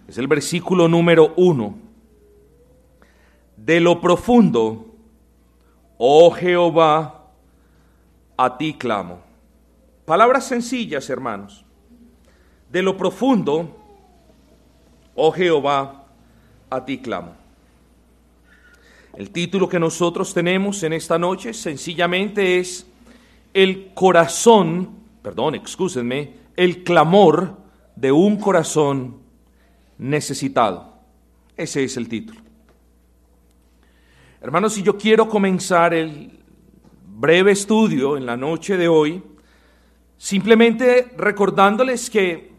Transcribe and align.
Es 0.09 0.17
el 0.17 0.27
versículo 0.27 0.89
número 0.89 1.31
1. 1.37 1.77
De 3.55 3.79
lo 3.79 4.01
profundo, 4.01 4.87
oh 5.97 6.31
Jehová, 6.31 7.20
a 8.43 8.57
ti 8.57 8.73
clamo. 8.73 9.21
Palabras 10.03 10.47
sencillas, 10.47 11.07
hermanos. 11.11 11.63
De 12.71 12.81
lo 12.81 12.97
profundo, 12.97 13.77
oh 15.13 15.31
Jehová, 15.31 16.07
a 16.67 16.83
ti 16.83 16.97
clamo. 16.97 17.35
El 19.13 19.29
título 19.29 19.69
que 19.69 19.79
nosotros 19.79 20.33
tenemos 20.33 20.81
en 20.81 20.93
esta 20.93 21.19
noche 21.19 21.53
sencillamente 21.53 22.57
es 22.57 22.87
El 23.53 23.91
corazón, 23.93 24.89
perdón, 25.21 25.53
excúsenme, 25.53 26.33
el 26.55 26.83
clamor 26.83 27.57
de 27.95 28.11
un 28.11 28.37
corazón 28.37 29.17
necesitado. 29.99 30.95
Ese 31.55 31.83
es 31.83 31.95
el 31.95 32.09
título. 32.09 32.41
Hermanos, 34.41 34.73
si 34.73 34.81
yo 34.81 34.97
quiero 34.97 35.29
comenzar 35.29 35.93
el 35.93 36.40
breve 37.21 37.51
estudio 37.51 38.17
en 38.17 38.25
la 38.25 38.35
noche 38.35 38.77
de 38.77 38.87
hoy, 38.87 39.21
simplemente 40.17 41.13
recordándoles 41.15 42.09
que 42.09 42.51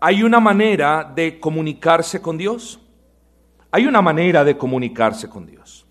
hay 0.00 0.24
una 0.24 0.40
manera 0.40 1.04
de 1.14 1.38
comunicarse 1.38 2.20
con 2.20 2.36
Dios. 2.36 2.80
Hay 3.70 3.86
una 3.86 4.02
manera 4.02 4.42
de 4.42 4.58
comunicarse 4.58 5.28
con 5.28 5.46
Dios. 5.46 5.86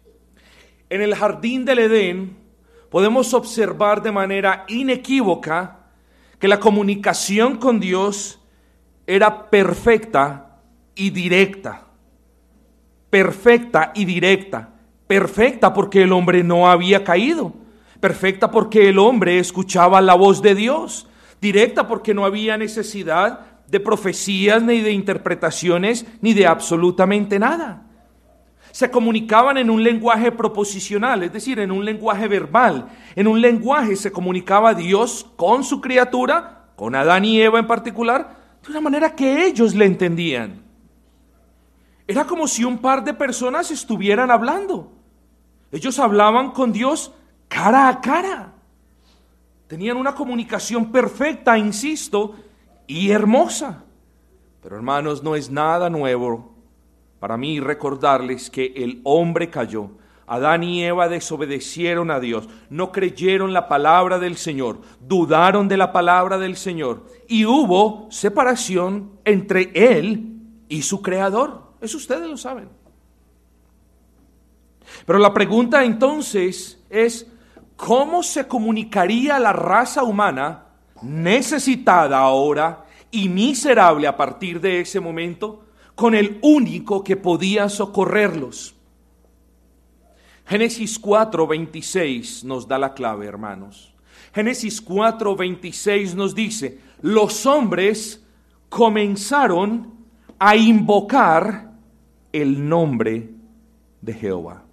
En 0.90 1.02
el 1.02 1.16
jardín 1.16 1.64
del 1.64 1.80
Edén 1.80 2.36
podemos 2.90 3.34
observar 3.34 4.02
de 4.02 4.12
manera 4.12 4.66
inequívoca 4.68 5.78
que 6.40 6.50
la 6.50 6.60
comunicación 6.60 7.56
con 7.56 7.80
Dios 7.80 8.42
era 9.08 9.50
perfecta 9.50 10.60
y 10.94 11.10
directa. 11.10 11.88
Perfecta 13.10 13.94
y 13.96 14.04
directa. 14.04 14.74
Perfecta 15.08 15.74
porque 15.74 16.02
el 16.02 16.12
hombre 16.12 16.44
no 16.44 16.70
había 16.70 17.02
caído 17.06 17.69
perfecta 18.00 18.52
porque 18.52 18.90
el 18.90 19.00
hombre 19.00 19.40
escuchaba 19.40 20.02
la 20.02 20.14
voz 20.14 20.42
de 20.42 20.56
Dios, 20.56 21.08
directa 21.42 21.88
porque 21.88 22.14
no 22.14 22.26
había 22.26 22.58
necesidad 22.58 23.42
de 23.68 23.80
profecías 23.80 24.64
ni 24.64 24.82
de 24.82 24.92
interpretaciones 24.92 26.06
ni 26.22 26.34
de 26.34 26.48
absolutamente 26.48 27.40
nada. 27.40 27.86
Se 28.72 28.92
comunicaban 28.92 29.58
en 29.58 29.70
un 29.70 29.84
lenguaje 29.84 30.32
proposicional, 30.32 31.24
es 31.24 31.34
decir, 31.34 31.60
en 31.60 31.72
un 31.72 31.84
lenguaje 31.84 32.28
verbal. 32.28 32.88
En 33.16 33.28
un 33.28 33.42
lenguaje 33.42 33.96
se 33.96 34.12
comunicaba 34.12 34.74
Dios 34.74 35.26
con 35.36 35.64
su 35.64 35.82
criatura, 35.82 36.68
con 36.76 36.96
Adán 36.96 37.26
y 37.26 37.42
Eva 37.42 37.60
en 37.60 37.68
particular, 37.68 38.38
de 38.64 38.72
una 38.72 38.82
manera 38.82 39.16
que 39.16 39.46
ellos 39.46 39.74
le 39.74 39.86
entendían. 39.86 40.64
Era 42.08 42.26
como 42.26 42.48
si 42.48 42.64
un 42.64 42.78
par 42.78 43.04
de 43.04 43.14
personas 43.14 43.72
estuvieran 43.72 44.32
hablando. 44.32 44.92
Ellos 45.72 46.00
hablaban 46.00 46.52
con 46.52 46.72
Dios 46.72 47.12
cara 47.50 47.90
a 47.90 48.00
cara. 48.00 48.54
Tenían 49.68 49.98
una 49.98 50.16
comunicación 50.16 50.92
perfecta, 50.92 51.58
insisto, 51.58 52.36
y 52.88 53.12
hermosa. 53.12 53.84
Pero 54.64 54.78
hermanos, 54.78 55.22
no 55.22 55.36
es 55.36 55.50
nada 55.50 55.90
nuevo 55.90 56.56
para 57.20 57.38
mí 57.38 57.60
recordarles 57.60 58.50
que 58.50 58.74
el 58.78 59.02
hombre 59.04 59.50
cayó. 59.50 59.92
Adán 60.26 60.64
y 60.64 60.84
Eva 60.84 61.10
desobedecieron 61.10 62.12
a 62.12 62.20
Dios, 62.20 62.48
no 62.70 62.92
creyeron 62.92 63.52
la 63.52 63.68
palabra 63.68 64.20
del 64.20 64.38
Señor, 64.38 64.80
dudaron 65.02 65.68
de 65.68 65.76
la 65.76 65.92
palabra 65.92 66.38
del 66.38 66.56
Señor 66.56 67.08
y 67.28 67.46
hubo 67.46 68.08
separación 68.12 69.12
entre 69.26 69.72
Él 69.74 70.38
y 70.70 70.84
su 70.84 71.02
Creador. 71.02 71.64
Eso 71.82 71.98
ustedes 71.98 72.30
lo 72.30 72.38
saben. 72.38 72.70
Pero 75.06 75.18
la 75.18 75.34
pregunta 75.34 75.84
entonces 75.84 76.80
es, 76.92 77.26
¿cómo 77.80 78.24
se 78.24 78.46
comunicaría 78.46 79.40
la 79.40 79.54
raza 79.54 80.04
humana 80.04 80.66
necesitada 81.02 82.20
ahora 82.20 82.86
y 83.10 83.30
miserable 83.30 84.06
a 84.06 84.18
partir 84.18 84.60
de 84.60 84.82
ese 84.82 85.00
momento 85.00 85.64
con 85.96 86.14
el 86.14 86.40
único 86.42 87.02
que 87.02 87.16
podía 87.16 87.70
socorrerlos? 87.70 88.76
Génesis 90.46 91.02
4:26 91.02 92.44
nos 92.44 92.68
da 92.68 92.78
la 92.78 92.94
clave, 92.94 93.28
hermanos. 93.28 93.94
Génesis 94.34 94.84
4:26 94.86 96.16
nos 96.16 96.36
dice, 96.36 96.80
los 97.02 97.46
hombres 97.46 98.26
comenzaron 98.68 99.94
a 100.38 100.58
invocar 100.58 101.72
el 102.34 102.68
nombre 102.68 103.30
de 104.02 104.14
Jehová. 104.14 104.69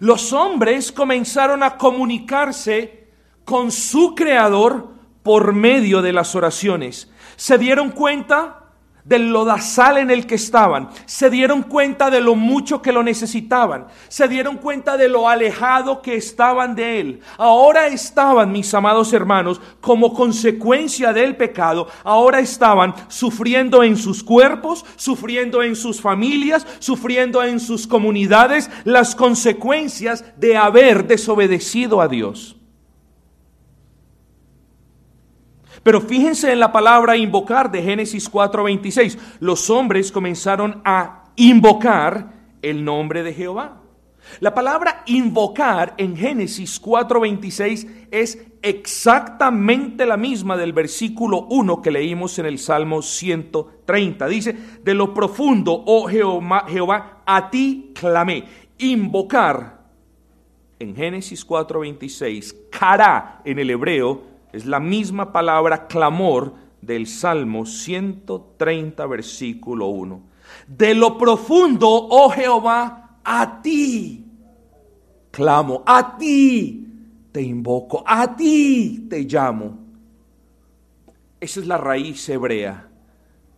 Los 0.00 0.32
hombres 0.32 0.92
comenzaron 0.92 1.62
a 1.62 1.76
comunicarse 1.76 3.08
con 3.44 3.70
su 3.70 4.14
creador 4.14 4.88
por 5.22 5.52
medio 5.52 6.02
de 6.02 6.12
las 6.12 6.34
oraciones. 6.34 7.10
Se 7.36 7.58
dieron 7.58 7.90
cuenta 7.90 8.61
del 9.04 9.30
lodazal 9.30 9.98
en 9.98 10.10
el 10.10 10.26
que 10.26 10.36
estaban, 10.36 10.88
se 11.06 11.28
dieron 11.30 11.62
cuenta 11.62 12.10
de 12.10 12.20
lo 12.20 12.34
mucho 12.34 12.82
que 12.82 12.92
lo 12.92 13.02
necesitaban, 13.02 13.86
se 14.08 14.28
dieron 14.28 14.58
cuenta 14.58 14.96
de 14.96 15.08
lo 15.08 15.28
alejado 15.28 16.02
que 16.02 16.14
estaban 16.14 16.74
de 16.74 17.00
él. 17.00 17.20
Ahora 17.36 17.88
estaban, 17.88 18.52
mis 18.52 18.72
amados 18.74 19.12
hermanos, 19.12 19.60
como 19.80 20.14
consecuencia 20.14 21.12
del 21.12 21.36
pecado, 21.36 21.88
ahora 22.04 22.40
estaban 22.40 22.94
sufriendo 23.08 23.82
en 23.82 23.96
sus 23.96 24.22
cuerpos, 24.22 24.84
sufriendo 24.96 25.62
en 25.62 25.76
sus 25.76 26.00
familias, 26.00 26.66
sufriendo 26.78 27.42
en 27.42 27.60
sus 27.60 27.86
comunidades 27.86 28.70
las 28.84 29.14
consecuencias 29.14 30.24
de 30.36 30.56
haber 30.56 31.06
desobedecido 31.06 32.00
a 32.00 32.08
Dios. 32.08 32.56
Pero 35.82 36.00
fíjense 36.00 36.52
en 36.52 36.60
la 36.60 36.72
palabra 36.72 37.16
invocar 37.16 37.70
de 37.70 37.82
Génesis 37.82 38.30
4:26. 38.30 39.18
Los 39.40 39.68
hombres 39.70 40.12
comenzaron 40.12 40.80
a 40.84 41.24
invocar 41.36 42.32
el 42.62 42.84
nombre 42.84 43.22
de 43.22 43.34
Jehová. 43.34 43.78
La 44.40 44.54
palabra 44.54 45.02
invocar 45.06 45.94
en 45.96 46.16
Génesis 46.16 46.80
4:26 46.80 47.88
es 48.10 48.46
exactamente 48.62 50.06
la 50.06 50.16
misma 50.16 50.56
del 50.56 50.72
versículo 50.72 51.46
1 51.50 51.82
que 51.82 51.90
leímos 51.90 52.38
en 52.38 52.46
el 52.46 52.58
Salmo 52.60 53.02
130. 53.02 54.28
Dice, 54.28 54.56
de 54.82 54.94
lo 54.94 55.12
profundo, 55.12 55.82
oh 55.86 56.06
Jehová, 56.06 56.66
Jehová 56.68 57.22
a 57.26 57.50
ti 57.50 57.90
clamé. 57.94 58.44
Invocar 58.78 59.82
en 60.78 60.94
Génesis 60.94 61.44
4:26, 61.44 62.54
cara 62.70 63.40
en 63.44 63.58
el 63.58 63.70
hebreo, 63.70 64.31
es 64.52 64.66
la 64.66 64.80
misma 64.80 65.32
palabra 65.32 65.86
clamor 65.86 66.54
del 66.80 67.06
Salmo 67.06 67.64
130, 67.64 69.06
versículo 69.06 69.86
1. 69.86 70.22
De 70.66 70.94
lo 70.94 71.16
profundo, 71.16 71.88
oh 71.88 72.30
Jehová, 72.30 73.18
a 73.24 73.62
ti 73.62 74.22
clamo, 75.32 75.82
a 75.84 76.16
ti 76.16 76.86
te 77.32 77.42
invoco, 77.42 78.04
a 78.06 78.36
ti 78.36 79.06
te 79.08 79.22
llamo. 79.22 79.78
Esa 81.40 81.58
es 81.60 81.66
la 81.66 81.78
raíz 81.78 82.28
hebrea 82.28 82.88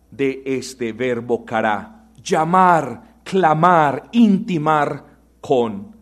de 0.09 0.41
este 0.45 0.93
verbo 0.93 1.45
cara, 1.45 2.07
llamar, 2.23 3.19
clamar, 3.23 4.09
intimar 4.13 5.05
con. 5.41 5.93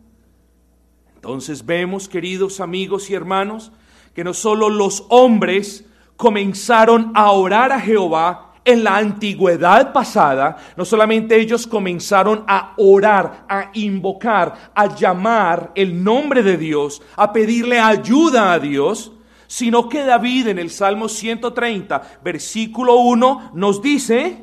Entonces 1.15 1.65
vemos, 1.65 2.07
queridos 2.07 2.61
amigos 2.61 3.09
y 3.09 3.15
hermanos, 3.15 3.71
que 4.13 4.23
no 4.23 4.33
solo 4.33 4.69
los 4.69 5.05
hombres 5.09 5.85
comenzaron 6.15 7.11
a 7.15 7.31
orar 7.31 7.71
a 7.71 7.79
Jehová 7.79 8.53
en 8.65 8.83
la 8.83 8.97
antigüedad 8.97 9.91
pasada, 9.91 10.57
no 10.77 10.85
solamente 10.85 11.39
ellos 11.39 11.67
comenzaron 11.67 12.43
a 12.47 12.73
orar, 12.77 13.45
a 13.49 13.71
invocar, 13.73 14.71
a 14.73 14.95
llamar 14.95 15.71
el 15.75 16.03
nombre 16.03 16.43
de 16.43 16.57
Dios, 16.57 17.01
a 17.15 17.33
pedirle 17.33 17.79
ayuda 17.79 18.53
a 18.53 18.59
Dios, 18.59 19.11
sino 19.47 19.89
que 19.89 20.03
David 20.03 20.47
en 20.47 20.59
el 20.59 20.69
Salmo 20.69 21.09
130, 21.09 22.19
versículo 22.23 22.95
1, 22.95 23.51
nos 23.53 23.81
dice, 23.81 24.37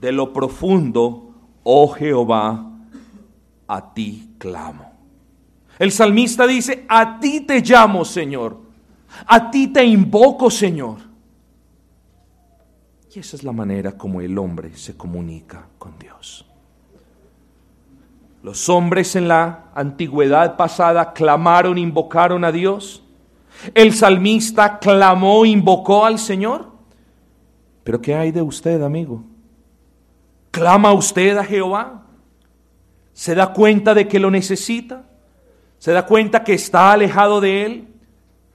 de 0.00 0.12
lo 0.12 0.32
profundo, 0.32 1.34
oh 1.62 1.88
Jehová, 1.88 2.70
a 3.68 3.94
ti 3.94 4.30
clamo. 4.38 4.85
El 5.78 5.92
salmista 5.92 6.46
dice, 6.46 6.84
a 6.88 7.18
ti 7.20 7.40
te 7.42 7.60
llamo, 7.60 8.04
Señor, 8.04 8.58
a 9.26 9.50
ti 9.50 9.68
te 9.68 9.84
invoco, 9.84 10.50
Señor. 10.50 10.98
Y 13.14 13.18
esa 13.18 13.36
es 13.36 13.44
la 13.44 13.52
manera 13.52 13.92
como 13.92 14.20
el 14.20 14.36
hombre 14.38 14.76
se 14.76 14.96
comunica 14.96 15.68
con 15.78 15.98
Dios. 15.98 16.46
Los 18.42 18.68
hombres 18.68 19.16
en 19.16 19.26
la 19.26 19.64
antigüedad 19.74 20.56
pasada 20.56 21.12
clamaron, 21.12 21.78
invocaron 21.78 22.44
a 22.44 22.52
Dios. 22.52 23.02
El 23.74 23.92
salmista 23.92 24.78
clamó, 24.78 25.44
invocó 25.44 26.04
al 26.04 26.18
Señor. 26.18 26.70
Pero 27.84 28.00
¿qué 28.00 28.14
hay 28.14 28.32
de 28.32 28.42
usted, 28.42 28.82
amigo? 28.82 29.24
¿Clama 30.50 30.92
usted 30.92 31.36
a 31.36 31.44
Jehová? 31.44 32.02
¿Se 33.12 33.34
da 33.34 33.52
cuenta 33.52 33.94
de 33.94 34.06
que 34.06 34.20
lo 34.20 34.30
necesita? 34.30 35.04
¿Se 35.78 35.92
da 35.92 36.06
cuenta 36.06 36.42
que 36.42 36.54
está 36.54 36.92
alejado 36.92 37.40
de 37.40 37.64
Él? 37.64 37.88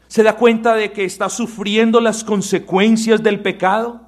¿Se 0.08 0.24
da 0.24 0.36
cuenta 0.36 0.74
de 0.74 0.92
que 0.92 1.06
está 1.06 1.30
sufriendo 1.30 2.02
las 2.02 2.24
consecuencias 2.24 3.24
del 3.24 3.42
pecado? 3.42 4.02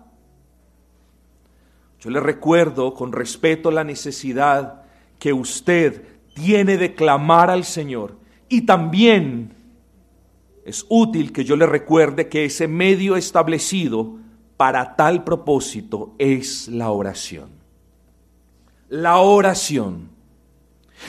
Yo 2.00 2.10
le 2.10 2.20
recuerdo 2.20 2.94
con 2.94 3.14
respeto 3.14 3.72
la 3.72 3.86
necesidad 3.86 4.84
que 5.20 5.32
usted 5.32 6.04
tiene 6.34 6.78
de 6.78 6.96
clamar 6.96 7.50
al 7.50 7.64
Señor 7.64 8.18
y 8.50 8.64
también 8.64 9.56
es 10.66 10.86
útil 10.90 11.32
que 11.32 11.46
yo 11.46 11.56
le 11.56 11.66
recuerde 11.66 12.28
que 12.28 12.46
ese 12.46 12.68
medio 12.68 13.16
establecido 13.16 14.18
para 14.58 14.96
tal 14.96 15.24
propósito 15.24 16.16
es 16.18 16.68
la 16.68 16.90
oración. 16.90 17.52
La 18.90 19.20
oración. 19.20 20.10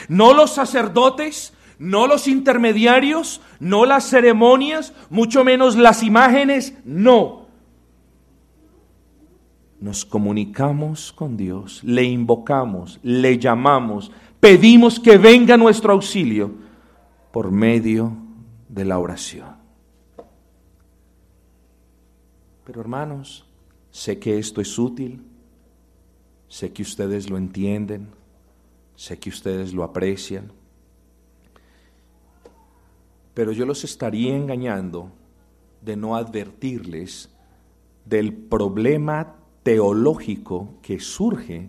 No 0.08 0.32
los 0.32 0.52
sacerdotes, 0.52 1.53
no 1.78 2.06
los 2.06 2.28
intermediarios, 2.28 3.40
no 3.60 3.86
las 3.86 4.08
ceremonias, 4.08 4.92
mucho 5.10 5.44
menos 5.44 5.76
las 5.76 6.02
imágenes, 6.02 6.74
no 6.84 7.44
nos 9.84 10.06
comunicamos 10.06 11.12
con 11.12 11.36
Dios, 11.36 11.84
le 11.84 12.04
invocamos, 12.04 12.98
le 13.02 13.38
llamamos, 13.38 14.10
pedimos 14.40 14.98
que 14.98 15.18
venga 15.18 15.58
nuestro 15.58 15.92
auxilio 15.92 16.52
por 17.30 17.50
medio 17.50 18.16
de 18.66 18.86
la 18.86 18.98
oración. 18.98 19.56
Pero 22.64 22.80
hermanos, 22.80 23.44
sé 23.90 24.18
que 24.18 24.38
esto 24.38 24.62
es 24.62 24.78
útil, 24.78 25.22
sé 26.48 26.72
que 26.72 26.80
ustedes 26.80 27.28
lo 27.28 27.36
entienden, 27.36 28.08
sé 28.96 29.18
que 29.18 29.28
ustedes 29.28 29.74
lo 29.74 29.84
aprecian, 29.84 30.50
pero 33.34 33.52
yo 33.52 33.66
los 33.66 33.84
estaría 33.84 34.34
engañando 34.34 35.10
de 35.82 35.96
no 35.96 36.16
advertirles 36.16 37.30
del 38.04 38.32
problema 38.32 39.36
teológico 39.62 40.78
que 40.82 41.00
surge 41.00 41.68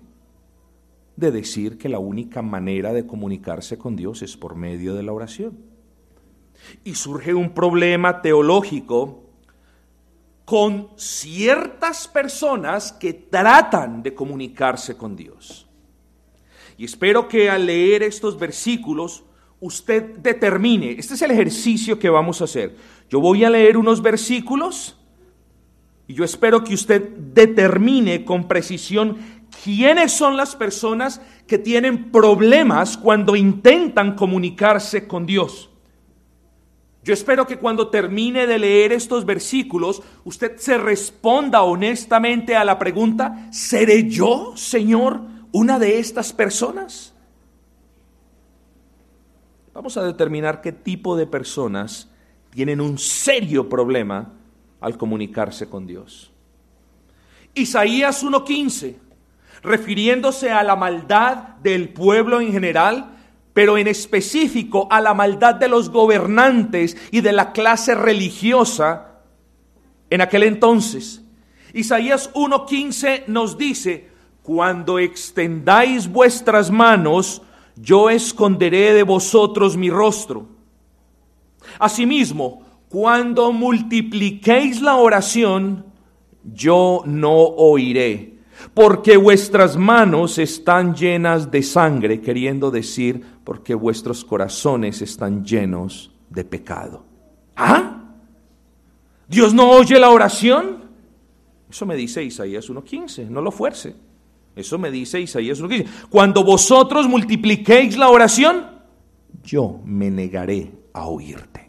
de 1.16 1.32
decir 1.32 1.78
que 1.78 1.90
la 1.90 2.00
única 2.00 2.42
manera 2.42 2.94
de 2.94 3.08
comunicarse 3.08 3.78
con 3.78 3.96
Dios 3.96 4.22
es 4.22 4.38
por 4.38 4.56
medio 4.56 4.94
de 4.94 5.04
la 5.04 5.14
oración. 5.14 5.58
Y 6.84 6.96
surge 6.96 7.34
un 7.34 7.54
problema 7.54 8.22
teológico 8.22 9.24
con 10.44 10.90
ciertas 10.96 12.08
personas 12.08 12.92
que 12.92 13.14
tratan 13.14 14.04
de 14.04 14.14
comunicarse 14.14 14.96
con 14.96 15.16
Dios. 15.16 15.68
Y 16.78 16.86
espero 16.86 17.28
que 17.28 17.50
al 17.50 17.66
leer 17.66 18.04
estos 18.04 18.38
versículos 18.38 19.24
usted 19.66 20.18
determine, 20.18 20.92
este 20.92 21.16
es 21.16 21.22
el 21.24 21.32
ejercicio 21.32 21.98
que 21.98 22.10
vamos 22.10 22.40
a 22.40 22.44
hacer. 22.44 22.76
Yo 23.10 23.20
voy 23.20 23.44
a 23.44 23.50
leer 23.50 23.78
unos 23.78 24.02
versículos 24.02 24.96
y 26.08 26.14
yo 26.14 26.24
espero 26.24 26.64
que 26.64 26.76
usted 26.76 27.02
determine 27.10 28.24
con 28.26 28.48
precisión 28.48 29.18
quiénes 29.64 30.12
son 30.12 30.38
las 30.38 30.56
personas 30.56 31.20
que 31.48 31.58
tienen 31.58 32.12
problemas 32.12 32.96
cuando 32.96 33.36
intentan 33.36 34.16
comunicarse 34.16 35.08
con 35.08 35.26
Dios. 35.26 35.72
Yo 37.04 37.14
espero 37.14 37.48
que 37.48 37.58
cuando 37.58 37.90
termine 37.90 38.46
de 38.46 38.60
leer 38.60 38.92
estos 38.92 39.26
versículos, 39.26 40.04
usted 40.24 40.58
se 40.58 40.78
responda 40.78 41.64
honestamente 41.64 42.56
a 42.56 42.64
la 42.64 42.78
pregunta, 42.78 43.48
¿seré 43.52 44.08
yo, 44.10 44.54
Señor, 44.56 45.22
una 45.52 45.80
de 45.80 45.98
estas 46.00 46.34
personas? 46.34 47.15
Vamos 49.76 49.98
a 49.98 50.04
determinar 50.04 50.62
qué 50.62 50.72
tipo 50.72 51.18
de 51.18 51.28
personas 51.28 52.08
tienen 52.50 52.80
un 52.80 52.98
serio 52.98 53.68
problema 53.68 54.32
al 54.80 54.98
comunicarse 54.98 55.68
con 55.68 55.86
Dios. 55.86 56.32
Isaías 57.54 58.24
1.15, 58.24 58.96
refiriéndose 59.64 60.50
a 60.50 60.64
la 60.64 60.78
maldad 60.78 61.58
del 61.62 61.90
pueblo 61.90 62.40
en 62.40 62.54
general, 62.54 63.18
pero 63.54 63.78
en 63.78 63.88
específico 63.88 64.88
a 64.90 65.02
la 65.02 65.14
maldad 65.14 65.56
de 65.56 65.68
los 65.68 65.90
gobernantes 65.90 66.96
y 67.12 67.20
de 67.20 67.34
la 67.34 67.52
clase 67.52 67.96
religiosa 67.96 69.20
en 70.10 70.22
aquel 70.22 70.44
entonces. 70.44 71.22
Isaías 71.74 72.32
1.15 72.34 73.26
nos 73.28 73.58
dice, 73.58 74.10
cuando 74.42 75.00
extendáis 75.00 76.08
vuestras 76.10 76.72
manos, 76.72 77.42
yo 77.76 78.10
esconderé 78.10 78.94
de 78.94 79.04
vosotros 79.04 79.78
mi 79.78 79.90
rostro. 79.90 80.48
Asimismo, 81.80 82.64
cuando 82.88 83.52
multipliquéis 83.52 84.82
la 84.82 84.96
oración, 84.96 85.86
yo 86.44 87.04
no 87.06 87.36
oiré, 87.36 88.38
porque 88.74 89.18
vuestras 89.18 89.76
manos 89.76 90.38
están 90.38 90.96
llenas 90.96 91.52
de 91.52 91.64
sangre, 91.64 92.22
queriendo 92.22 92.72
decir, 92.72 93.22
porque 93.44 93.76
vuestros 93.76 94.24
corazones 94.24 95.02
están 95.02 95.44
llenos 95.44 96.12
de 96.30 96.46
pecado. 96.46 97.04
¿Ah? 97.56 98.04
¿Dios 99.28 99.54
no 99.54 99.72
oye 99.72 100.00
la 100.00 100.10
oración? 100.10 100.86
Eso 101.70 101.86
me 101.86 101.96
dice 101.96 102.24
Isaías 102.24 102.70
1.15, 102.70 103.28
no 103.28 103.42
lo 103.42 103.52
fuerce. 103.52 103.96
Eso 104.56 104.78
me 104.78 104.90
dice 104.90 105.20
Isaías 105.20 105.62
1.15. 105.62 105.86
Cuando 106.10 106.44
vosotros 106.44 107.08
multipliquéis 107.08 107.98
la 107.98 108.10
oración, 108.10 108.68
yo 109.44 109.82
me 109.86 110.10
negaré 110.10 110.72
a 110.94 111.08
oírte. 111.08 111.66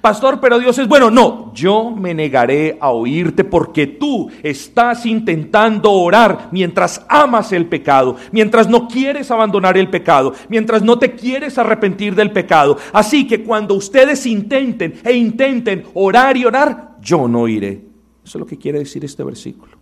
Pastor, 0.00 0.40
pero 0.40 0.58
Dios 0.58 0.76
es 0.78 0.88
bueno. 0.88 1.10
No, 1.10 1.52
yo 1.54 1.90
me 1.90 2.12
negaré 2.12 2.76
a 2.80 2.90
oírte 2.90 3.44
porque 3.44 3.86
tú 3.86 4.28
estás 4.42 5.06
intentando 5.06 5.92
orar 5.92 6.48
mientras 6.50 7.04
amas 7.08 7.52
el 7.52 7.66
pecado, 7.66 8.16
mientras 8.32 8.68
no 8.68 8.88
quieres 8.88 9.30
abandonar 9.30 9.78
el 9.78 9.88
pecado, 9.88 10.34
mientras 10.48 10.82
no 10.82 10.98
te 10.98 11.14
quieres 11.14 11.58
arrepentir 11.58 12.14
del 12.14 12.32
pecado. 12.32 12.76
Así 12.92 13.26
que 13.26 13.44
cuando 13.44 13.74
ustedes 13.74 14.26
intenten 14.26 14.94
e 15.04 15.12
intenten 15.12 15.84
orar 15.94 16.36
y 16.36 16.44
orar, 16.44 16.96
yo 17.00 17.28
no 17.28 17.46
iré. 17.46 17.84
Eso 18.24 18.38
es 18.38 18.40
lo 18.40 18.46
que 18.46 18.58
quiere 18.58 18.80
decir 18.80 19.04
este 19.04 19.22
versículo. 19.22 19.77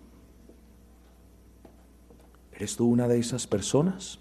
¿Eres 2.56 2.76
tú 2.76 2.86
una 2.88 3.06
de 3.06 3.18
esas 3.18 3.46
personas? 3.46 4.18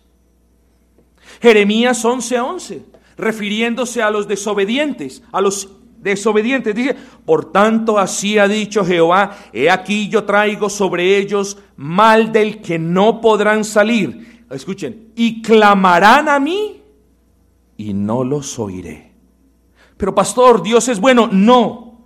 Jeremías 1.42 2.04
11:11 2.06 2.96
refiriéndose 3.18 4.02
a 4.02 4.12
los 4.12 4.28
desobedientes, 4.28 5.24
a 5.32 5.42
los 5.42 5.70
desobedientes. 6.00 6.76
Dice, 6.76 6.96
por 7.26 7.52
tanto 7.52 7.98
así 7.98 8.38
ha 8.38 8.48
dicho 8.48 8.86
Jehová, 8.86 9.38
he 9.54 9.70
aquí 9.70 10.10
yo 10.10 10.24
traigo 10.24 10.70
sobre 10.70 11.18
ellos 11.18 11.58
mal 11.78 12.32
del 12.32 12.62
que 12.62 12.78
no 12.78 13.22
podrán 13.22 13.64
salir. 13.64 14.44
Escuchen, 14.50 15.12
y 15.16 15.42
clamarán 15.42 16.30
a 16.30 16.40
mí 16.40 16.82
y 17.78 17.94
no 17.94 18.24
los 18.24 18.60
oiré. 18.60 19.12
Pero 19.98 20.14
pastor, 20.14 20.62
Dios 20.62 20.88
es 20.88 21.00
bueno. 21.00 21.30
No, 21.32 22.06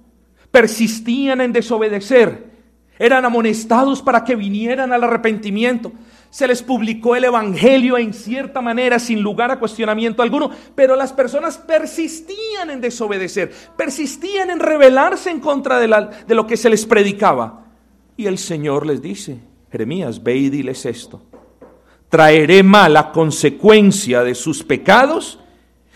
persistían 0.51 1.41
en 1.41 1.51
desobedecer. 1.51 2.50
Eran 2.98 3.25
amonestados 3.25 4.01
para 4.01 4.24
que 4.24 4.36
vinieran 4.36 4.93
al 4.93 5.03
arrepentimiento. 5.03 5.91
Se 6.29 6.48
les 6.48 6.62
publicó 6.62 7.15
el 7.15 7.24
Evangelio 7.24 7.98
en 7.98 8.13
cierta 8.13 8.62
manera, 8.62 9.00
sin 9.00 9.21
lugar 9.21 9.51
a 9.51 9.59
cuestionamiento 9.59 10.21
alguno, 10.21 10.51
pero 10.75 10.95
las 10.95 11.12
personas 11.12 11.57
persistían 11.57 12.69
en 12.69 12.81
desobedecer, 12.81 13.51
persistían 13.75 14.50
en 14.51 14.59
rebelarse 14.59 15.31
en 15.31 15.39
contra 15.39 15.79
de, 15.79 16.09
de 16.27 16.36
lo 16.36 16.45
que 16.45 16.57
se 16.57 16.69
les 16.69 16.86
predicaba. 16.86 17.65
Y 18.15 18.27
el 18.27 18.38
Señor 18.38 18.86
les 18.86 19.01
dice, 19.01 19.39
Jeremías, 19.71 20.21
ve 20.21 20.36
y 20.36 20.50
diles 20.50 20.86
esto, 20.86 21.21
traeré 22.09 22.63
mala 22.63 23.12
consecuencia 23.12 24.24
de 24.24 24.36
sus 24.36 24.63
pecados 24.63 25.39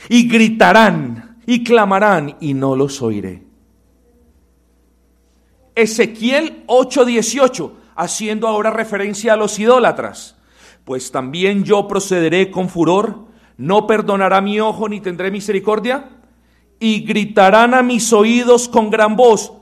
y 0.09 0.27
gritarán 0.27 1.37
y 1.45 1.63
clamarán 1.63 2.37
y 2.39 2.53
no 2.53 2.75
los 2.75 3.01
oiré. 3.01 3.43
Ezequiel 5.75 6.63
8:18, 6.67 7.71
haciendo 7.95 8.47
ahora 8.47 8.71
referencia 8.71 9.33
a 9.33 9.37
los 9.37 9.59
idólatras. 9.59 10.37
Pues 10.85 11.11
también 11.11 11.63
yo 11.63 11.87
procederé 11.87 12.51
con 12.51 12.69
furor, 12.69 13.25
no 13.57 13.87
perdonará 13.87 14.41
mi 14.41 14.59
ojo 14.59 14.89
ni 14.89 14.99
tendré 14.99 15.31
misericordia, 15.31 16.09
y 16.79 17.05
gritarán 17.05 17.73
a 17.73 17.81
mis 17.81 18.11
oídos 18.11 18.67
con 18.67 18.89
gran 18.89 19.15
voz, 19.15 19.53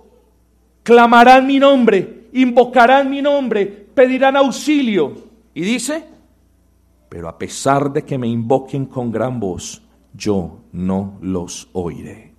clamarán 0.82 1.46
mi 1.46 1.60
nombre, 1.60 2.30
invocarán 2.34 3.10
mi 3.10 3.22
nombre, 3.22 3.68
pedirán 3.68 4.36
auxilio. 4.36 5.14
Y 5.54 5.62
dice, 5.62 6.04
pero 7.10 7.28
a 7.28 7.38
pesar 7.38 7.92
de 7.92 8.04
que 8.04 8.18
me 8.18 8.28
invoquen 8.28 8.86
con 8.86 9.12
gran 9.12 9.40
voz, 9.40 9.84
yo 10.14 10.62
no 10.72 11.18
los 11.22 11.70
oiré. 11.74 12.34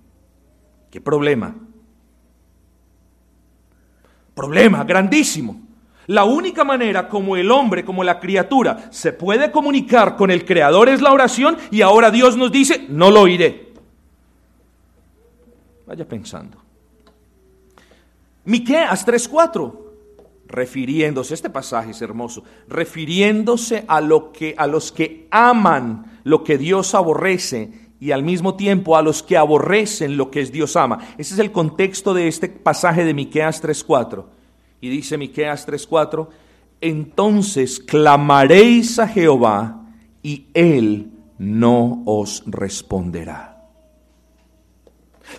¿Qué 0.89 0.99
problema? 0.99 1.55
Problema 4.33 4.83
grandísimo. 4.83 5.61
La 6.07 6.25
única 6.25 6.63
manera 6.63 7.07
como 7.07 7.37
el 7.37 7.49
hombre, 7.51 7.85
como 7.85 8.03
la 8.03 8.19
criatura, 8.19 8.89
se 8.91 9.13
puede 9.13 9.51
comunicar 9.51 10.15
con 10.15 10.31
el 10.31 10.45
Creador 10.45 10.89
es 10.89 11.01
la 11.01 11.13
oración 11.13 11.57
y 11.71 11.81
ahora 11.81 12.11
Dios 12.11 12.35
nos 12.35 12.51
dice, 12.51 12.85
no 12.89 13.09
lo 13.09 13.21
oiré. 13.21 13.73
Vaya 15.87 16.07
pensando. 16.07 16.57
Miqueas 18.45 19.05
3:4 19.05 19.83
refiriéndose, 20.53 21.33
este 21.33 21.49
pasaje 21.49 21.91
es 21.91 22.01
hermoso, 22.03 22.43
refiriéndose 22.67 23.85
a, 23.87 24.01
lo 24.01 24.31
que, 24.31 24.53
a 24.55 24.67
los 24.67 24.91
que 24.91 25.27
aman 25.31 26.19
lo 26.23 26.43
que 26.43 26.59
Dios 26.59 26.93
aborrece 26.93 27.71
y 27.99 28.11
al 28.11 28.21
mismo 28.21 28.55
tiempo 28.55 28.95
a 28.95 29.01
los 29.01 29.23
que 29.23 29.35
aborrecen 29.35 30.15
lo 30.15 30.29
que 30.29 30.45
Dios 30.45 30.75
ama. 30.75 30.99
Ese 31.17 31.33
es 31.33 31.39
el 31.39 31.51
contexto 31.51 32.13
de 32.13 32.27
este 32.27 32.49
pasaje 32.49 33.03
de 33.03 33.13
Miqueas 33.13 33.63
3:4. 33.63 34.25
Y 34.83 34.89
dice 34.89 35.17
Miqueas 35.17 35.65
3:4, 35.65 36.27
entonces 36.81 37.79
clamaréis 37.79 38.99
a 38.99 39.07
Jehová 39.07 39.85
y 40.21 40.47
él 40.53 41.09
no 41.37 42.03
os 42.05 42.43
responderá. 42.45 43.63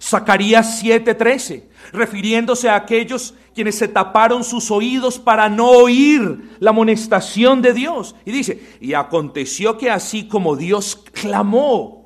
Zacarías 0.01 0.83
7:13, 0.83 1.65
refiriéndose 1.93 2.71
a 2.71 2.77
aquellos 2.77 3.35
quienes 3.55 3.75
se 3.75 3.87
taparon 3.87 4.45
sus 4.45 4.71
oídos 4.71 5.19
para 5.19 5.51
no 5.51 5.69
oír 5.69 6.57
la 6.59 6.71
amonestación 6.71 7.61
de 7.61 7.75
Dios. 7.75 8.17
Y 8.25 8.33
dice, 8.33 8.79
y 8.81 8.95
aconteció 8.95 9.77
que 9.77 9.91
así 9.91 10.27
como 10.27 10.57
Dios 10.57 10.97
clamó, 11.13 12.04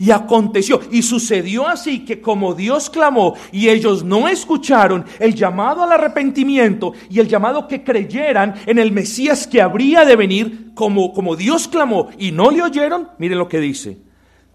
y 0.00 0.12
aconteció, 0.12 0.80
y 0.90 1.02
sucedió 1.02 1.68
así 1.68 2.06
que 2.06 2.22
como 2.22 2.54
Dios 2.54 2.88
clamó 2.88 3.34
y 3.52 3.68
ellos 3.68 4.02
no 4.02 4.28
escucharon 4.28 5.04
el 5.18 5.34
llamado 5.34 5.82
al 5.82 5.92
arrepentimiento 5.92 6.94
y 7.10 7.20
el 7.20 7.28
llamado 7.28 7.68
que 7.68 7.84
creyeran 7.84 8.54
en 8.64 8.78
el 8.78 8.92
Mesías 8.92 9.46
que 9.46 9.60
habría 9.60 10.06
de 10.06 10.16
venir, 10.16 10.70
como, 10.74 11.12
como 11.12 11.36
Dios 11.36 11.68
clamó 11.68 12.08
y 12.18 12.32
no 12.32 12.50
le 12.50 12.62
oyeron, 12.62 13.10
miren 13.18 13.36
lo 13.36 13.46
que 13.46 13.60
dice. 13.60 13.98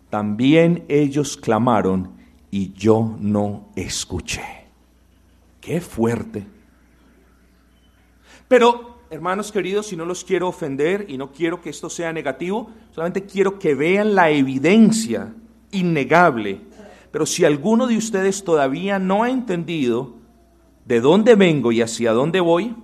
También 0.09 0.83
ellos 0.87 1.37
clamaron 1.37 2.13
y 2.49 2.73
yo 2.73 3.15
no 3.19 3.67
escuché. 3.75 4.41
Qué 5.61 5.79
fuerte. 5.79 6.43
Pero, 8.47 8.94
hermanos 9.09 9.51
queridos, 9.51 9.87
si 9.87 9.95
no 9.95 10.05
los 10.05 10.23
quiero 10.23 10.47
ofender 10.47 11.05
y 11.09 11.17
no 11.17 11.31
quiero 11.31 11.61
que 11.61 11.69
esto 11.69 11.89
sea 11.89 12.11
negativo, 12.11 12.69
solamente 12.91 13.25
quiero 13.25 13.59
que 13.59 13.75
vean 13.75 14.15
la 14.15 14.29
evidencia 14.29 15.33
innegable. 15.71 16.61
Pero 17.11 17.25
si 17.25 17.45
alguno 17.45 17.87
de 17.87 17.97
ustedes 17.97 18.43
todavía 18.43 18.99
no 18.99 19.23
ha 19.23 19.29
entendido 19.29 20.15
de 20.85 21.01
dónde 21.01 21.35
vengo 21.35 21.71
y 21.71 21.81
hacia 21.81 22.11
dónde 22.11 22.39
voy, 22.39 22.75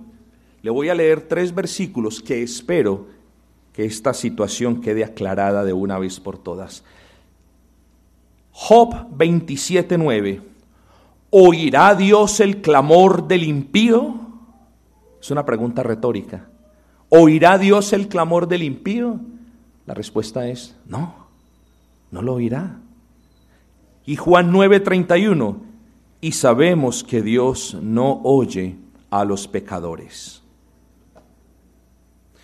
le 0.62 0.70
voy 0.70 0.88
a 0.88 0.94
leer 0.94 1.22
tres 1.22 1.54
versículos 1.54 2.20
que 2.20 2.42
espero 2.42 3.06
que 3.72 3.84
esta 3.84 4.14
situación 4.14 4.80
quede 4.80 5.04
aclarada 5.04 5.64
de 5.64 5.72
una 5.72 5.98
vez 5.98 6.20
por 6.20 6.38
todas. 6.38 6.84
Job 8.52 9.08
27.9 9.16 10.42
¿Oirá 11.30 11.94
Dios 11.94 12.40
el 12.40 12.60
clamor 12.60 13.26
del 13.26 13.44
impío? 13.44 14.21
Es 15.22 15.30
una 15.30 15.44
pregunta 15.44 15.84
retórica. 15.84 16.48
¿Oirá 17.08 17.56
Dios 17.56 17.92
el 17.92 18.08
clamor 18.08 18.48
del 18.48 18.64
impío? 18.64 19.20
La 19.86 19.94
respuesta 19.94 20.48
es 20.48 20.76
no, 20.84 21.28
no 22.10 22.22
lo 22.22 22.34
oirá. 22.34 22.80
Y 24.04 24.16
Juan 24.16 24.50
9:31, 24.52 25.58
y 26.20 26.32
sabemos 26.32 27.04
que 27.04 27.22
Dios 27.22 27.78
no 27.80 28.20
oye 28.24 28.76
a 29.10 29.24
los 29.24 29.46
pecadores. 29.46 30.42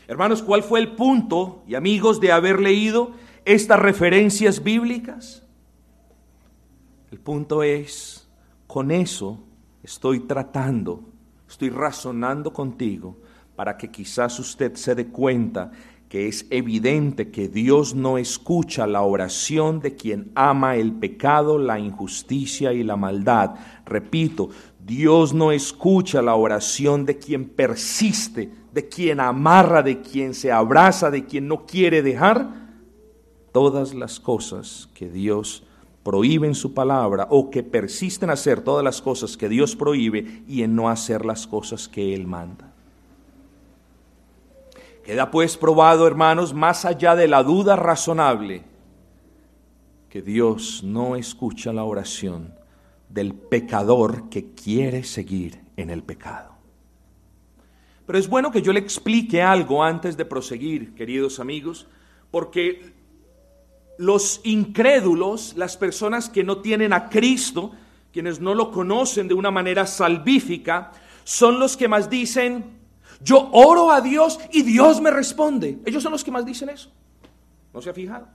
Hermanos, 0.06 0.40
¿cuál 0.40 0.62
fue 0.62 0.78
el 0.78 0.92
punto, 0.92 1.64
y 1.66 1.74
amigos, 1.74 2.20
de 2.20 2.30
haber 2.30 2.60
leído 2.60 3.10
estas 3.44 3.80
referencias 3.80 4.62
bíblicas? 4.62 5.42
El 7.10 7.18
punto 7.18 7.64
es 7.64 8.28
con 8.68 8.92
eso 8.92 9.42
estoy 9.82 10.20
tratando, 10.20 11.02
estoy 11.48 11.70
razonando 11.70 12.52
contigo 12.52 13.16
para 13.56 13.76
que 13.76 13.90
quizás 13.90 14.38
usted 14.38 14.74
se 14.74 14.94
dé 14.94 15.08
cuenta 15.08 15.72
que 16.08 16.26
es 16.26 16.46
evidente 16.50 17.30
que 17.30 17.48
Dios 17.48 17.94
no 17.94 18.16
escucha 18.16 18.86
la 18.86 19.02
oración 19.02 19.80
de 19.80 19.94
quien 19.94 20.32
ama 20.34 20.76
el 20.76 20.92
pecado, 20.92 21.58
la 21.58 21.78
injusticia 21.78 22.72
y 22.72 22.82
la 22.82 22.96
maldad. 22.96 23.56
Repito, 23.84 24.48
Dios 24.78 25.34
no 25.34 25.52
escucha 25.52 26.22
la 26.22 26.34
oración 26.34 27.04
de 27.04 27.18
quien 27.18 27.46
persiste, 27.46 28.50
de 28.72 28.88
quien 28.88 29.20
amarra, 29.20 29.82
de 29.82 30.00
quien 30.00 30.32
se 30.32 30.50
abraza, 30.50 31.10
de 31.10 31.26
quien 31.26 31.46
no 31.46 31.66
quiere 31.66 32.00
dejar 32.02 32.68
todas 33.52 33.92
las 33.92 34.18
cosas 34.18 34.88
que 34.94 35.10
Dios 35.10 35.67
prohíben 36.08 36.54
su 36.54 36.72
palabra 36.72 37.26
o 37.28 37.50
que 37.50 37.62
persisten 37.62 38.30
en 38.30 38.32
hacer 38.32 38.62
todas 38.62 38.82
las 38.82 39.02
cosas 39.02 39.36
que 39.36 39.46
Dios 39.46 39.76
prohíbe 39.76 40.42
y 40.48 40.62
en 40.62 40.74
no 40.74 40.88
hacer 40.88 41.26
las 41.26 41.46
cosas 41.46 41.86
que 41.86 42.14
Él 42.14 42.26
manda. 42.26 42.72
Queda 45.04 45.30
pues 45.30 45.58
probado, 45.58 46.06
hermanos, 46.06 46.54
más 46.54 46.86
allá 46.86 47.14
de 47.14 47.28
la 47.28 47.42
duda 47.42 47.76
razonable, 47.76 48.62
que 50.08 50.22
Dios 50.22 50.82
no 50.82 51.14
escucha 51.14 51.74
la 51.74 51.84
oración 51.84 52.54
del 53.10 53.34
pecador 53.34 54.30
que 54.30 54.54
quiere 54.54 55.04
seguir 55.04 55.60
en 55.76 55.90
el 55.90 56.02
pecado. 56.02 56.54
Pero 58.06 58.18
es 58.18 58.30
bueno 58.30 58.50
que 58.50 58.62
yo 58.62 58.72
le 58.72 58.80
explique 58.80 59.42
algo 59.42 59.84
antes 59.84 60.16
de 60.16 60.24
proseguir, 60.24 60.94
queridos 60.94 61.38
amigos, 61.38 61.86
porque 62.30 62.96
los 63.98 64.40
incrédulos, 64.44 65.54
las 65.56 65.76
personas 65.76 66.30
que 66.30 66.44
no 66.44 66.58
tienen 66.58 66.92
a 66.92 67.10
Cristo, 67.10 67.72
quienes 68.12 68.40
no 68.40 68.54
lo 68.54 68.70
conocen 68.70 69.28
de 69.28 69.34
una 69.34 69.50
manera 69.50 69.86
salvífica, 69.86 70.92
son 71.24 71.58
los 71.60 71.76
que 71.76 71.88
más 71.88 72.08
dicen, 72.08 72.78
yo 73.20 73.50
oro 73.52 73.90
a 73.90 74.00
Dios 74.00 74.38
y 74.52 74.62
Dios 74.62 75.00
me 75.00 75.10
responde. 75.10 75.80
Ellos 75.84 76.02
son 76.02 76.12
los 76.12 76.24
que 76.24 76.30
más 76.30 76.46
dicen 76.46 76.70
eso. 76.70 76.90
¿No 77.74 77.82
se 77.82 77.90
ha 77.90 77.94
fijado? 77.94 78.28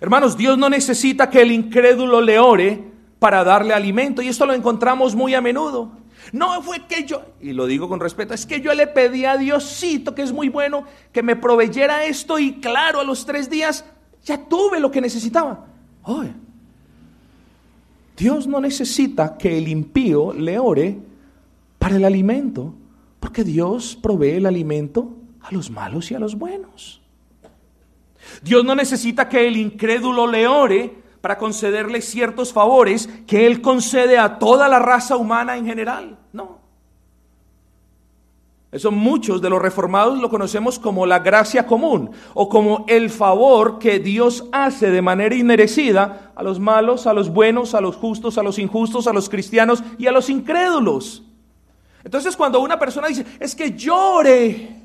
Hermanos, 0.00 0.36
Dios 0.36 0.58
no 0.58 0.68
necesita 0.68 1.30
que 1.30 1.40
el 1.40 1.52
incrédulo 1.52 2.20
le 2.20 2.38
ore 2.38 2.92
para 3.18 3.44
darle 3.44 3.72
alimento 3.72 4.20
y 4.20 4.28
esto 4.28 4.44
lo 4.44 4.52
encontramos 4.52 5.14
muy 5.14 5.34
a 5.34 5.40
menudo. 5.40 5.92
No 6.32 6.62
fue 6.62 6.86
que 6.86 7.04
yo, 7.04 7.22
y 7.40 7.52
lo 7.52 7.66
digo 7.66 7.88
con 7.88 8.00
respeto, 8.00 8.34
es 8.34 8.46
que 8.46 8.60
yo 8.60 8.74
le 8.74 8.86
pedí 8.86 9.24
a 9.24 9.36
Diosito, 9.36 10.14
que 10.14 10.22
es 10.22 10.32
muy 10.32 10.48
bueno, 10.48 10.84
que 11.12 11.22
me 11.22 11.36
proveyera 11.36 12.04
esto 12.04 12.38
y 12.38 12.60
claro, 12.60 13.00
a 13.00 13.04
los 13.04 13.26
tres 13.26 13.48
días 13.50 13.84
ya 14.24 14.38
tuve 14.38 14.80
lo 14.80 14.90
que 14.90 15.00
necesitaba. 15.00 15.66
Dios 18.16 18.46
no 18.46 18.60
necesita 18.60 19.36
que 19.36 19.58
el 19.58 19.68
impío 19.68 20.32
le 20.32 20.58
ore 20.58 20.98
para 21.78 21.96
el 21.96 22.04
alimento, 22.04 22.74
porque 23.20 23.44
Dios 23.44 23.98
provee 24.00 24.36
el 24.36 24.46
alimento 24.46 25.10
a 25.40 25.52
los 25.52 25.70
malos 25.70 26.10
y 26.10 26.14
a 26.14 26.18
los 26.18 26.36
buenos. 26.36 27.00
Dios 28.42 28.64
no 28.64 28.74
necesita 28.74 29.28
que 29.28 29.46
el 29.46 29.56
incrédulo 29.56 30.26
le 30.26 30.46
ore 30.46 31.04
para 31.20 31.38
concederle 31.38 32.00
ciertos 32.00 32.52
favores 32.52 33.08
que 33.26 33.46
Él 33.46 33.60
concede 33.60 34.18
a 34.18 34.38
toda 34.38 34.68
la 34.68 34.78
raza 34.78 35.16
humana 35.16 35.56
en 35.56 35.66
general. 35.66 36.18
Eso 38.74 38.90
muchos 38.90 39.40
de 39.40 39.48
los 39.48 39.62
reformados 39.62 40.18
lo 40.18 40.28
conocemos 40.28 40.80
como 40.80 41.06
la 41.06 41.20
gracia 41.20 41.64
común 41.64 42.10
o 42.34 42.48
como 42.48 42.84
el 42.88 43.08
favor 43.08 43.78
que 43.78 44.00
Dios 44.00 44.48
hace 44.50 44.90
de 44.90 45.00
manera 45.00 45.36
inmerecida 45.36 46.32
a 46.34 46.42
los 46.42 46.58
malos, 46.58 47.06
a 47.06 47.12
los 47.12 47.28
buenos, 47.28 47.76
a 47.76 47.80
los 47.80 47.94
justos, 47.94 48.36
a 48.36 48.42
los 48.42 48.58
injustos, 48.58 49.06
a 49.06 49.12
los 49.12 49.28
cristianos 49.28 49.84
y 49.96 50.08
a 50.08 50.10
los 50.10 50.28
incrédulos. 50.28 51.22
Entonces 52.02 52.36
cuando 52.36 52.58
una 52.58 52.76
persona 52.76 53.06
dice, 53.06 53.24
es 53.38 53.54
que 53.54 53.76
llore 53.76 54.76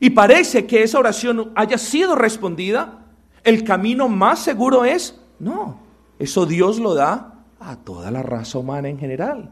y 0.00 0.08
parece 0.08 0.64
que 0.64 0.82
esa 0.82 0.98
oración 0.98 1.52
haya 1.54 1.76
sido 1.76 2.14
respondida, 2.14 3.04
el 3.44 3.64
camino 3.64 4.08
más 4.08 4.38
seguro 4.38 4.86
es, 4.86 5.20
no, 5.38 5.76
eso 6.18 6.46
Dios 6.46 6.78
lo 6.78 6.94
da 6.94 7.34
a 7.60 7.76
toda 7.76 8.10
la 8.10 8.22
raza 8.22 8.56
humana 8.56 8.88
en 8.88 8.98
general. 8.98 9.50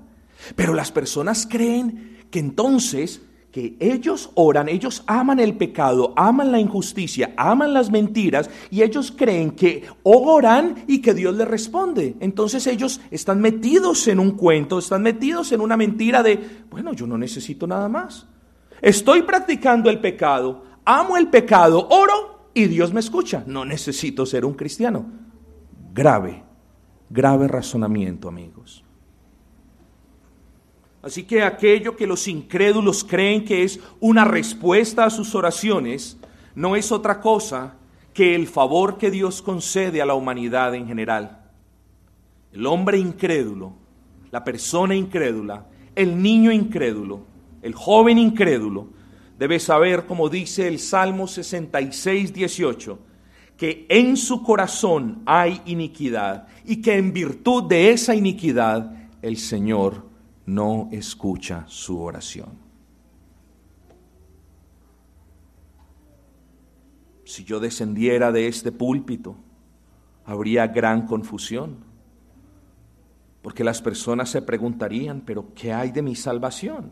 Pero 0.56 0.75
las 0.75 0.92
personas 0.92 1.47
creen 1.49 2.18
que 2.30 2.38
entonces 2.38 3.23
que 3.50 3.76
ellos 3.80 4.30
oran, 4.35 4.68
ellos 4.68 5.02
aman 5.06 5.40
el 5.40 5.56
pecado, 5.56 6.12
aman 6.16 6.52
la 6.52 6.61
injusticia, 6.61 7.35
aman 7.37 7.75
las 7.75 7.90
mentiras 7.90 8.49
y 8.70 8.82
ellos 8.82 9.12
creen 9.16 9.50
que 9.52 9.85
oran 10.04 10.85
y 10.87 11.00
que 11.00 11.14
Dios 11.14 11.35
les 11.37 11.49
responde. 11.49 12.16
Entonces 12.20 12.66
ellos 12.66 13.00
están 13.11 13.40
metidos 13.40 14.06
en 14.06 14.20
un 14.20 14.32
cuento, 14.32 14.78
están 14.78 15.02
metidos 15.02 15.50
en 15.52 15.61
una 15.61 15.76
mentira 15.76 16.23
de, 16.23 16.64
bueno, 16.70 16.92
yo 16.92 17.06
no 17.06 17.18
necesito 17.18 17.66
nada 17.66 17.88
más. 17.88 18.26
Estoy 18.80 19.23
practicando 19.23 19.90
el 19.90 20.00
pecado, 20.00 20.64
amo 20.85 21.16
el 21.16 21.28
pecado, 21.28 21.88
oro 21.90 22.50
y 22.54 22.66
Dios 22.66 22.92
me 22.92 23.00
escucha. 23.00 23.42
No 23.47 23.64
necesito 23.64 24.26
ser 24.26 24.44
un 24.44 24.54
cristiano. 24.54 25.06
Grave, 25.92 26.44
grave 27.11 27.49
razonamiento, 27.49 28.28
amigos. 28.28 28.85
Así 31.02 31.25
que 31.25 31.42
aquello 31.42 31.97
que 31.97 32.07
los 32.07 32.28
incrédulos 32.28 33.04
creen 33.04 33.45
que 33.45 33.62
es 33.62 33.80
una 34.00 34.25
respuesta 34.25 35.04
a 35.04 35.11
sus 35.11 35.35
oraciones, 35.35 36.19
no 36.54 36.76
es 36.76 36.92
otra 36.92 37.21
cosa 37.21 37.76
que 38.12 38.35
el 38.35 38.47
favor 38.47 38.99
que 38.99 39.11
Dios 39.11 39.40
concede 39.40 40.02
a 40.02 40.07
la 40.07 40.14
humanidad 40.14 40.75
en 40.75 40.87
general. 40.87 41.40
El 42.52 42.66
hombre 42.66 42.99
incrédulo, 42.99 43.73
la 44.30 44.45
persona 44.45 44.95
incrédula, 44.95 45.66
el 45.95 46.21
niño 46.21 46.52
incrédulo, 46.52 47.25
el 47.62 47.75
joven 47.75 48.19
incrédulo, 48.19 48.88
debe 49.38 49.59
saber, 49.59 50.04
como 50.04 50.28
dice 50.28 50.69
el 50.69 50.78
Salmo 50.78 51.26
66, 51.26 52.35
18, 52.35 52.99
que 53.57 53.87
en 53.88 54.19
su 54.19 54.42
corazón 54.42 55.23
hay 55.25 55.62
iniquidad 55.64 56.47
y 56.66 56.83
que 56.83 56.99
en 56.99 57.12
virtud 57.12 57.64
de 57.64 57.90
esa 57.92 58.14
iniquidad 58.14 59.09
el 59.23 59.38
Señor 59.38 60.10
no 60.54 60.88
escucha 60.90 61.64
su 61.69 62.02
oración. 62.02 62.49
Si 67.25 67.45
yo 67.45 67.61
descendiera 67.61 68.33
de 68.33 68.49
este 68.49 68.73
púlpito, 68.73 69.37
habría 70.25 70.66
gran 70.66 71.07
confusión, 71.07 71.76
porque 73.42 73.62
las 73.62 73.80
personas 73.80 74.30
se 74.30 74.42
preguntarían, 74.42 75.21
pero 75.21 75.54
¿qué 75.54 75.73
hay 75.73 75.92
de 75.92 76.02
mi 76.02 76.16
salvación? 76.16 76.90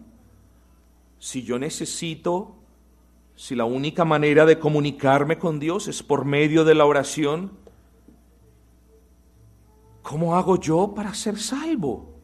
Si 1.19 1.43
yo 1.43 1.59
necesito, 1.59 2.55
si 3.35 3.57
la 3.57 3.65
única 3.65 4.05
manera 4.05 4.47
de 4.47 4.61
comunicarme 4.61 5.39
con 5.39 5.59
Dios 5.59 5.89
es 5.89 6.05
por 6.05 6.25
medio 6.25 6.65
de 6.65 6.77
la 6.77 6.87
oración, 6.87 7.51
¿cómo 10.03 10.37
hago 10.37 10.61
yo 10.61 10.95
para 10.95 11.13
ser 11.13 11.39
salvo? 11.39 12.18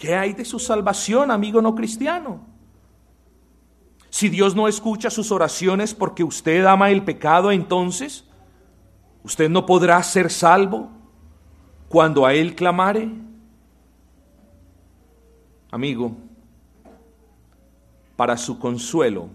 ¿Qué 0.00 0.16
hay 0.16 0.32
de 0.32 0.46
su 0.46 0.58
salvación, 0.58 1.30
amigo 1.30 1.60
no 1.60 1.74
cristiano? 1.74 2.40
Si 4.08 4.30
Dios 4.30 4.56
no 4.56 4.66
escucha 4.66 5.10
sus 5.10 5.30
oraciones 5.30 5.92
porque 5.92 6.24
usted 6.24 6.64
ama 6.64 6.90
el 6.90 7.04
pecado, 7.04 7.52
entonces 7.52 8.24
usted 9.22 9.50
no 9.50 9.66
podrá 9.66 10.02
ser 10.02 10.30
salvo 10.30 10.88
cuando 11.90 12.24
a 12.24 12.32
Él 12.32 12.54
clamare. 12.54 13.10
Amigo, 15.70 16.16
para 18.16 18.38
su 18.38 18.58
consuelo, 18.58 19.28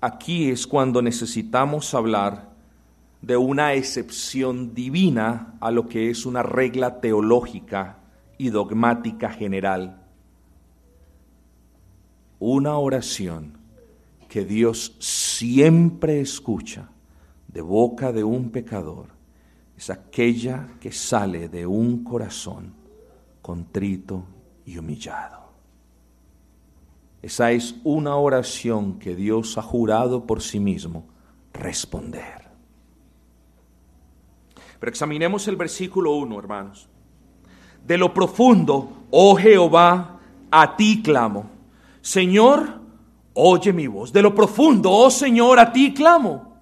aquí 0.00 0.48
es 0.48 0.66
cuando 0.66 1.02
necesitamos 1.02 1.92
hablar 1.92 2.48
de 3.20 3.36
una 3.36 3.74
excepción 3.74 4.74
divina 4.74 5.52
a 5.60 5.70
lo 5.70 5.86
que 5.86 6.08
es 6.08 6.24
una 6.24 6.42
regla 6.42 7.02
teológica 7.02 7.98
y 8.38 8.50
dogmática 8.50 9.30
general. 9.30 10.00
Una 12.38 12.78
oración 12.78 13.58
que 14.28 14.44
Dios 14.44 14.96
siempre 15.00 16.20
escucha 16.20 16.88
de 17.48 17.60
boca 17.60 18.12
de 18.12 18.22
un 18.22 18.50
pecador 18.50 19.06
es 19.76 19.90
aquella 19.90 20.68
que 20.80 20.92
sale 20.92 21.48
de 21.48 21.66
un 21.66 22.04
corazón 22.04 22.74
contrito 23.42 24.24
y 24.64 24.78
humillado. 24.78 25.48
Esa 27.20 27.50
es 27.50 27.74
una 27.82 28.16
oración 28.16 29.00
que 29.00 29.16
Dios 29.16 29.58
ha 29.58 29.62
jurado 29.62 30.26
por 30.26 30.40
sí 30.42 30.60
mismo 30.60 31.08
responder. 31.52 32.46
Pero 34.78 34.90
examinemos 34.90 35.48
el 35.48 35.56
versículo 35.56 36.12
1, 36.12 36.38
hermanos 36.38 36.88
de 37.88 37.96
lo 37.96 38.12
profundo, 38.12 39.06
oh 39.10 39.34
Jehová, 39.34 40.20
a 40.50 40.76
ti 40.76 41.02
clamo. 41.02 41.46
Señor, 42.02 42.80
oye 43.32 43.72
mi 43.72 43.86
voz. 43.86 44.12
De 44.12 44.20
lo 44.20 44.34
profundo, 44.34 44.90
oh 44.92 45.10
Señor, 45.10 45.58
a 45.58 45.72
ti 45.72 45.94
clamo. 45.94 46.54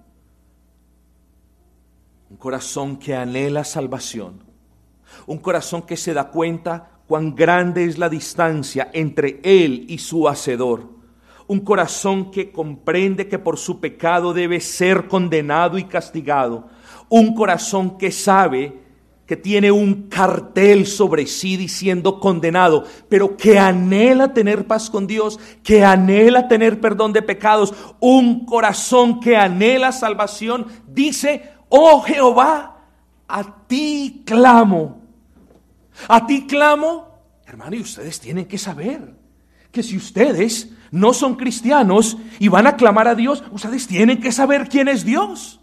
Un 2.30 2.36
corazón 2.36 2.96
que 2.96 3.16
anhela 3.16 3.64
salvación. 3.64 4.44
Un 5.26 5.38
corazón 5.38 5.82
que 5.82 5.96
se 5.96 6.14
da 6.14 6.28
cuenta 6.28 6.90
cuán 7.08 7.34
grande 7.34 7.86
es 7.86 7.98
la 7.98 8.08
distancia 8.08 8.88
entre 8.92 9.40
él 9.42 9.84
y 9.88 9.98
su 9.98 10.28
hacedor. 10.28 10.88
Un 11.48 11.58
corazón 11.58 12.30
que 12.30 12.52
comprende 12.52 13.26
que 13.26 13.40
por 13.40 13.58
su 13.58 13.80
pecado 13.80 14.32
debe 14.32 14.60
ser 14.60 15.08
condenado 15.08 15.76
y 15.76 15.84
castigado. 15.84 16.68
Un 17.08 17.34
corazón 17.34 17.98
que 17.98 18.12
sabe 18.12 18.86
que 19.26 19.36
tiene 19.36 19.72
un 19.72 20.08
cartel 20.08 20.86
sobre 20.86 21.26
sí 21.26 21.56
diciendo 21.56 22.20
condenado, 22.20 22.84
pero 23.08 23.36
que 23.36 23.58
anhela 23.58 24.32
tener 24.32 24.66
paz 24.66 24.88
con 24.88 25.06
Dios, 25.06 25.38
que 25.62 25.84
anhela 25.84 26.48
tener 26.48 26.80
perdón 26.80 27.12
de 27.12 27.22
pecados, 27.22 27.74
un 28.00 28.46
corazón 28.46 29.20
que 29.20 29.36
anhela 29.36 29.90
salvación, 29.90 30.66
dice, 30.86 31.50
oh 31.68 32.02
Jehová, 32.02 32.84
a 33.26 33.66
ti 33.66 34.22
clamo, 34.24 35.02
a 36.08 36.26
ti 36.26 36.46
clamo, 36.46 37.20
hermano, 37.46 37.74
y 37.74 37.80
ustedes 37.80 38.20
tienen 38.20 38.46
que 38.46 38.58
saber 38.58 39.14
que 39.72 39.82
si 39.82 39.96
ustedes 39.96 40.70
no 40.90 41.12
son 41.12 41.34
cristianos 41.34 42.16
y 42.38 42.48
van 42.48 42.66
a 42.66 42.76
clamar 42.76 43.08
a 43.08 43.16
Dios, 43.16 43.42
ustedes 43.50 43.88
tienen 43.88 44.20
que 44.20 44.30
saber 44.30 44.68
quién 44.68 44.88
es 44.88 45.04
Dios. 45.04 45.60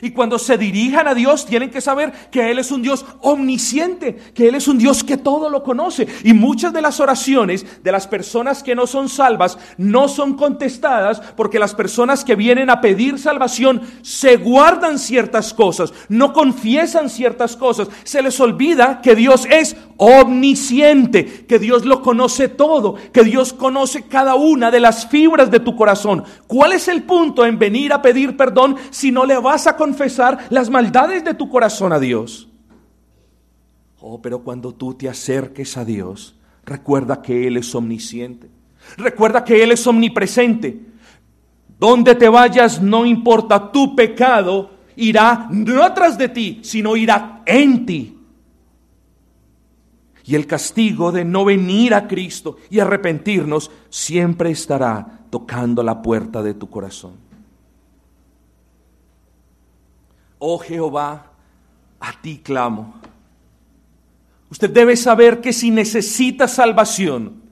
Y 0.00 0.10
cuando 0.10 0.38
se 0.38 0.58
dirijan 0.58 1.08
a 1.08 1.14
Dios, 1.14 1.46
tienen 1.46 1.70
que 1.70 1.80
saber 1.80 2.12
que 2.30 2.50
Él 2.50 2.58
es 2.58 2.70
un 2.70 2.82
Dios 2.82 3.04
omnisciente, 3.20 4.16
que 4.34 4.48
Él 4.48 4.54
es 4.54 4.68
un 4.68 4.78
Dios 4.78 5.02
que 5.04 5.16
todo 5.16 5.50
lo 5.50 5.62
conoce. 5.62 6.06
Y 6.24 6.32
muchas 6.32 6.72
de 6.72 6.82
las 6.82 7.00
oraciones 7.00 7.66
de 7.82 7.92
las 7.92 8.06
personas 8.06 8.62
que 8.62 8.74
no 8.74 8.86
son 8.86 9.08
salvas 9.08 9.58
no 9.76 10.08
son 10.08 10.34
contestadas 10.34 11.20
porque 11.36 11.58
las 11.58 11.74
personas 11.74 12.24
que 12.24 12.34
vienen 12.34 12.70
a 12.70 12.80
pedir 12.80 13.18
salvación 13.18 13.82
se 14.02 14.36
guardan 14.36 14.98
ciertas 14.98 15.54
cosas, 15.54 15.92
no 16.08 16.32
confiesan 16.32 17.10
ciertas 17.10 17.56
cosas. 17.56 17.88
Se 18.04 18.22
les 18.22 18.38
olvida 18.40 19.00
que 19.02 19.14
Dios 19.14 19.46
es 19.50 19.76
omnisciente, 19.96 21.46
que 21.46 21.58
Dios 21.58 21.84
lo 21.84 22.02
conoce 22.02 22.48
todo, 22.48 22.94
que 23.12 23.24
Dios 23.24 23.52
conoce 23.52 24.04
cada 24.04 24.36
una 24.36 24.70
de 24.70 24.80
las 24.80 25.06
fibras 25.08 25.50
de 25.50 25.60
tu 25.60 25.76
corazón. 25.76 26.24
¿Cuál 26.46 26.72
es 26.72 26.88
el 26.88 27.02
punto 27.02 27.44
en 27.44 27.58
venir 27.58 27.92
a 27.92 28.00
pedir 28.00 28.36
perdón 28.36 28.76
si 28.90 29.10
no 29.10 29.24
le 29.24 29.38
vas 29.38 29.66
a 29.66 29.76
confesar 29.88 30.46
las 30.50 30.68
maldades 30.68 31.24
de 31.24 31.34
tu 31.34 31.48
corazón 31.48 31.92
a 31.92 31.98
Dios? 31.98 32.48
Oh, 34.00 34.20
pero 34.20 34.40
cuando 34.40 34.72
tú 34.74 34.94
te 34.94 35.08
acerques 35.08 35.76
a 35.76 35.84
Dios, 35.84 36.36
recuerda 36.64 37.22
que 37.22 37.46
Él 37.46 37.56
es 37.56 37.74
omnisciente. 37.74 38.50
Recuerda 38.96 39.42
que 39.42 39.62
Él 39.62 39.72
es 39.72 39.86
omnipresente. 39.86 40.80
Donde 41.78 42.14
te 42.14 42.28
vayas, 42.28 42.80
no 42.82 43.06
importa, 43.06 43.72
tu 43.72 43.96
pecado 43.96 44.70
irá 44.96 45.48
no 45.50 45.82
atrás 45.82 46.18
de 46.18 46.28
ti, 46.28 46.60
sino 46.62 46.96
irá 46.96 47.42
en 47.46 47.86
ti 47.86 48.14
y 50.28 50.34
el 50.34 50.46
castigo 50.46 51.10
de 51.10 51.24
no 51.24 51.46
venir 51.46 51.94
a 51.94 52.06
Cristo 52.06 52.58
y 52.68 52.80
arrepentirnos 52.80 53.70
siempre 53.88 54.50
estará 54.50 55.20
tocando 55.30 55.82
la 55.82 56.02
puerta 56.02 56.42
de 56.42 56.52
tu 56.52 56.68
corazón. 56.68 57.27
Oh 60.38 60.58
Jehová, 60.58 61.26
a 62.00 62.12
ti 62.20 62.38
clamo. 62.38 62.94
Usted 64.50 64.70
debe 64.70 64.96
saber 64.96 65.40
que 65.40 65.52
si 65.52 65.70
necesita 65.70 66.48
salvación, 66.48 67.48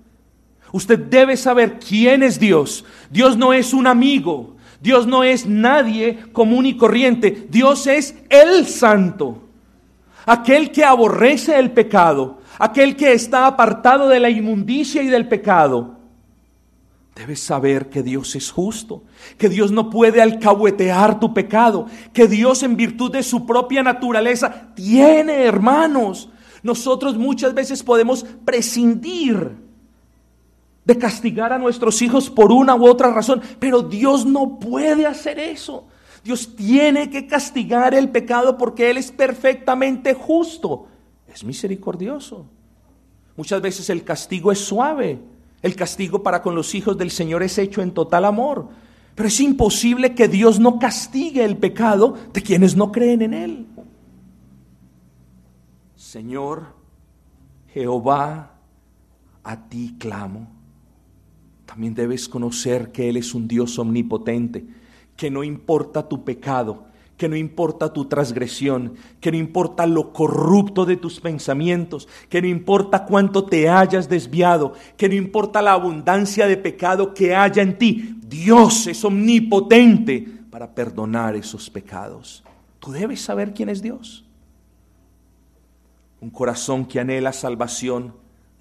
Usted 0.72 0.98
debe 0.98 1.36
saber 1.36 1.78
quién 1.78 2.22
es 2.22 2.38
Dios. 2.38 2.84
Dios 3.10 3.36
no 3.36 3.52
es 3.52 3.72
un 3.72 3.86
amigo. 3.86 4.56
Dios 4.80 5.06
no 5.06 5.24
es 5.24 5.46
nadie 5.46 6.18
común 6.32 6.66
y 6.66 6.76
corriente. 6.76 7.46
Dios 7.48 7.86
es 7.86 8.14
el 8.28 8.66
santo. 8.66 9.42
Aquel 10.26 10.72
que 10.72 10.84
aborrece 10.84 11.58
el 11.58 11.70
pecado. 11.70 12.40
Aquel 12.58 12.96
que 12.96 13.12
está 13.12 13.46
apartado 13.46 14.08
de 14.08 14.20
la 14.20 14.28
inmundicia 14.28 15.02
y 15.02 15.06
del 15.06 15.28
pecado. 15.28 15.95
Debes 17.16 17.40
saber 17.40 17.88
que 17.88 18.02
Dios 18.02 18.36
es 18.36 18.50
justo, 18.50 19.02
que 19.38 19.48
Dios 19.48 19.72
no 19.72 19.88
puede 19.88 20.20
alcahuetear 20.20 21.18
tu 21.18 21.32
pecado, 21.32 21.86
que 22.12 22.28
Dios 22.28 22.62
en 22.62 22.76
virtud 22.76 23.10
de 23.10 23.22
su 23.22 23.46
propia 23.46 23.82
naturaleza 23.82 24.74
tiene 24.74 25.44
hermanos. 25.44 26.28
Nosotros 26.62 27.16
muchas 27.16 27.54
veces 27.54 27.82
podemos 27.82 28.26
prescindir 28.44 29.56
de 30.84 30.98
castigar 30.98 31.54
a 31.54 31.58
nuestros 31.58 32.02
hijos 32.02 32.28
por 32.28 32.52
una 32.52 32.76
u 32.76 32.86
otra 32.86 33.10
razón, 33.10 33.40
pero 33.58 33.80
Dios 33.80 34.26
no 34.26 34.58
puede 34.60 35.06
hacer 35.06 35.38
eso. 35.38 35.86
Dios 36.22 36.54
tiene 36.54 37.08
que 37.08 37.26
castigar 37.26 37.94
el 37.94 38.10
pecado 38.10 38.58
porque 38.58 38.90
Él 38.90 38.98
es 38.98 39.10
perfectamente 39.10 40.12
justo, 40.12 40.86
es 41.32 41.44
misericordioso. 41.44 42.44
Muchas 43.38 43.62
veces 43.62 43.88
el 43.88 44.04
castigo 44.04 44.52
es 44.52 44.58
suave 44.58 45.18
el 45.62 45.74
castigo 45.74 46.22
para 46.22 46.42
con 46.42 46.54
los 46.54 46.74
hijos 46.74 46.96
del 46.96 47.10
Señor 47.10 47.42
es 47.42 47.58
hecho 47.58 47.82
en 47.82 47.92
total 47.92 48.24
amor. 48.24 48.68
Pero 49.14 49.28
es 49.28 49.40
imposible 49.40 50.14
que 50.14 50.28
Dios 50.28 50.60
no 50.60 50.78
castigue 50.78 51.44
el 51.44 51.56
pecado 51.56 52.16
de 52.32 52.42
quienes 52.42 52.76
no 52.76 52.92
creen 52.92 53.22
en 53.22 53.34
Él. 53.34 53.66
Señor 55.96 56.66
Jehová, 57.72 58.52
a 59.42 59.68
ti 59.68 59.96
clamo. 59.98 60.48
También 61.64 61.94
debes 61.94 62.28
conocer 62.28 62.92
que 62.92 63.08
Él 63.08 63.16
es 63.16 63.34
un 63.34 63.48
Dios 63.48 63.78
omnipotente, 63.78 64.66
que 65.16 65.30
no 65.30 65.42
importa 65.44 66.08
tu 66.08 66.24
pecado, 66.24 66.85
que 67.16 67.28
no 67.28 67.36
importa 67.36 67.92
tu 67.92 68.04
transgresión, 68.06 68.94
que 69.20 69.30
no 69.30 69.38
importa 69.38 69.86
lo 69.86 70.12
corrupto 70.12 70.84
de 70.84 70.96
tus 70.96 71.20
pensamientos, 71.20 72.08
que 72.28 72.42
no 72.42 72.48
importa 72.48 73.04
cuánto 73.04 73.44
te 73.44 73.68
hayas 73.68 74.08
desviado, 74.08 74.74
que 74.96 75.08
no 75.08 75.14
importa 75.14 75.62
la 75.62 75.72
abundancia 75.72 76.46
de 76.46 76.56
pecado 76.56 77.14
que 77.14 77.34
haya 77.34 77.62
en 77.62 77.78
ti, 77.78 78.18
Dios 78.26 78.86
es 78.86 79.04
omnipotente 79.04 80.20
para 80.50 80.74
perdonar 80.74 81.36
esos 81.36 81.70
pecados. 81.70 82.42
Tú 82.80 82.92
debes 82.92 83.20
saber 83.20 83.54
quién 83.54 83.68
es 83.68 83.82
Dios. 83.82 84.24
Un 86.20 86.30
corazón 86.30 86.84
que 86.84 87.00
anhela 87.00 87.32
salvación 87.32 88.14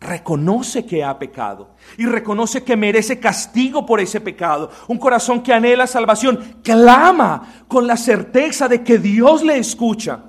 reconoce 0.05 0.85
que 0.85 1.03
ha 1.03 1.17
pecado 1.19 1.71
y 1.97 2.05
reconoce 2.05 2.63
que 2.63 2.77
merece 2.77 3.19
castigo 3.19 3.85
por 3.85 3.99
ese 3.99 4.21
pecado. 4.21 4.69
Un 4.87 4.97
corazón 4.97 5.41
que 5.41 5.53
anhela 5.53 5.87
salvación 5.87 6.57
clama 6.63 7.65
con 7.67 7.87
la 7.87 7.97
certeza 7.97 8.67
de 8.67 8.83
que 8.83 8.97
Dios 8.97 9.43
le 9.43 9.57
escucha. 9.57 10.23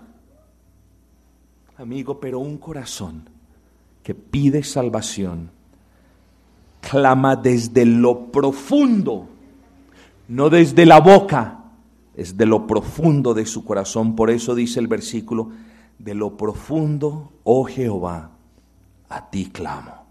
Amigo, 1.79 2.19
pero 2.19 2.39
un 2.39 2.59
corazón 2.59 3.29
que 4.03 4.15
pide 4.15 4.63
salvación 4.63 5.51
clama 6.81 7.37
desde 7.37 7.85
lo 7.85 8.33
profundo, 8.33 9.29
no 10.29 10.49
desde 10.49 10.87
la 10.87 11.01
boca, 11.01 11.65
desde 12.15 12.47
lo 12.47 12.67
profundo 12.67 13.35
de 13.35 13.45
su 13.45 13.65
corazón. 13.65 14.17
Por 14.17 14.31
eso 14.31 14.55
dice 14.55 14.81
el 14.81 14.87
versículo, 14.87 15.51
de 15.99 16.15
lo 16.15 16.37
profundo, 16.37 17.33
oh 17.45 17.65
Jehová, 17.65 18.31
a 19.09 19.31
ti 19.31 19.51
clamo. 19.53 20.07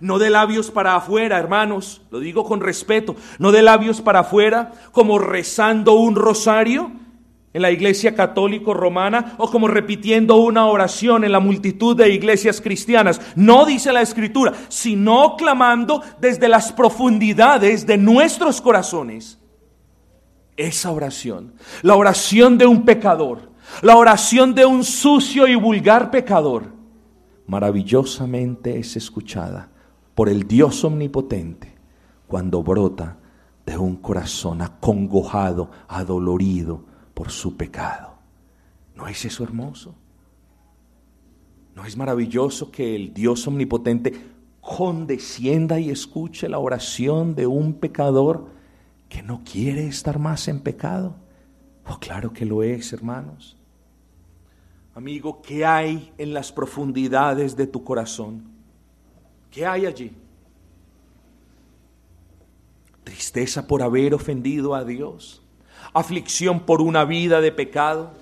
No 0.00 0.18
de 0.18 0.30
labios 0.30 0.70
para 0.70 0.96
afuera, 0.96 1.38
hermanos, 1.38 2.02
lo 2.10 2.20
digo 2.20 2.44
con 2.44 2.60
respeto, 2.60 3.16
no 3.38 3.52
de 3.52 3.62
labios 3.62 4.00
para 4.00 4.20
afuera, 4.20 4.72
como 4.92 5.18
rezando 5.18 5.94
un 5.94 6.16
rosario 6.16 6.92
en 7.56 7.62
la 7.62 7.70
iglesia 7.70 8.14
católico 8.14 8.74
romana 8.74 9.34
o 9.38 9.50
como 9.50 9.66
repitiendo 9.66 10.36
una 10.36 10.66
oración 10.66 11.24
en 11.24 11.32
la 11.32 11.40
multitud 11.40 11.96
de 11.96 12.10
iglesias 12.10 12.60
cristianas. 12.60 13.18
No 13.34 13.64
dice 13.64 13.94
la 13.94 14.02
escritura, 14.02 14.52
sino 14.68 15.36
clamando 15.36 16.02
desde 16.20 16.48
las 16.48 16.72
profundidades 16.72 17.86
de 17.86 17.96
nuestros 17.96 18.60
corazones. 18.60 19.38
Esa 20.58 20.90
oración, 20.90 21.54
la 21.80 21.96
oración 21.96 22.58
de 22.58 22.66
un 22.66 22.84
pecador, 22.84 23.50
la 23.80 23.96
oración 23.96 24.54
de 24.54 24.66
un 24.66 24.84
sucio 24.84 25.46
y 25.46 25.54
vulgar 25.54 26.10
pecador, 26.10 26.75
maravillosamente 27.46 28.78
es 28.78 28.96
escuchada 28.96 29.70
por 30.14 30.28
el 30.28 30.46
Dios 30.48 30.84
omnipotente 30.84 31.74
cuando 32.26 32.62
brota 32.62 33.18
de 33.64 33.76
un 33.76 33.96
corazón 33.96 34.62
acongojado, 34.62 35.70
adolorido 35.88 36.84
por 37.14 37.30
su 37.30 37.56
pecado. 37.56 38.14
¿No 38.94 39.08
es 39.08 39.24
eso 39.24 39.44
hermoso? 39.44 39.94
¿No 41.74 41.84
es 41.84 41.96
maravilloso 41.96 42.70
que 42.70 42.96
el 42.96 43.12
Dios 43.12 43.46
omnipotente 43.46 44.14
condescienda 44.60 45.78
y 45.78 45.90
escuche 45.90 46.48
la 46.48 46.58
oración 46.58 47.34
de 47.34 47.46
un 47.46 47.74
pecador 47.74 48.48
que 49.08 49.22
no 49.22 49.42
quiere 49.44 49.86
estar 49.86 50.18
más 50.18 50.48
en 50.48 50.60
pecado? 50.60 51.16
Oh, 51.86 51.98
claro 51.98 52.32
que 52.32 52.46
lo 52.46 52.62
es, 52.62 52.92
hermanos. 52.92 53.56
Amigo, 54.96 55.42
¿qué 55.42 55.66
hay 55.66 56.10
en 56.16 56.32
las 56.32 56.50
profundidades 56.50 57.54
de 57.54 57.66
tu 57.66 57.84
corazón? 57.84 58.44
¿Qué 59.50 59.66
hay 59.66 59.84
allí? 59.84 60.10
Tristeza 63.04 63.66
por 63.66 63.82
haber 63.82 64.14
ofendido 64.14 64.74
a 64.74 64.84
Dios, 64.84 65.42
aflicción 65.92 66.60
por 66.60 66.80
una 66.80 67.04
vida 67.04 67.42
de 67.42 67.52
pecado. 67.52 68.12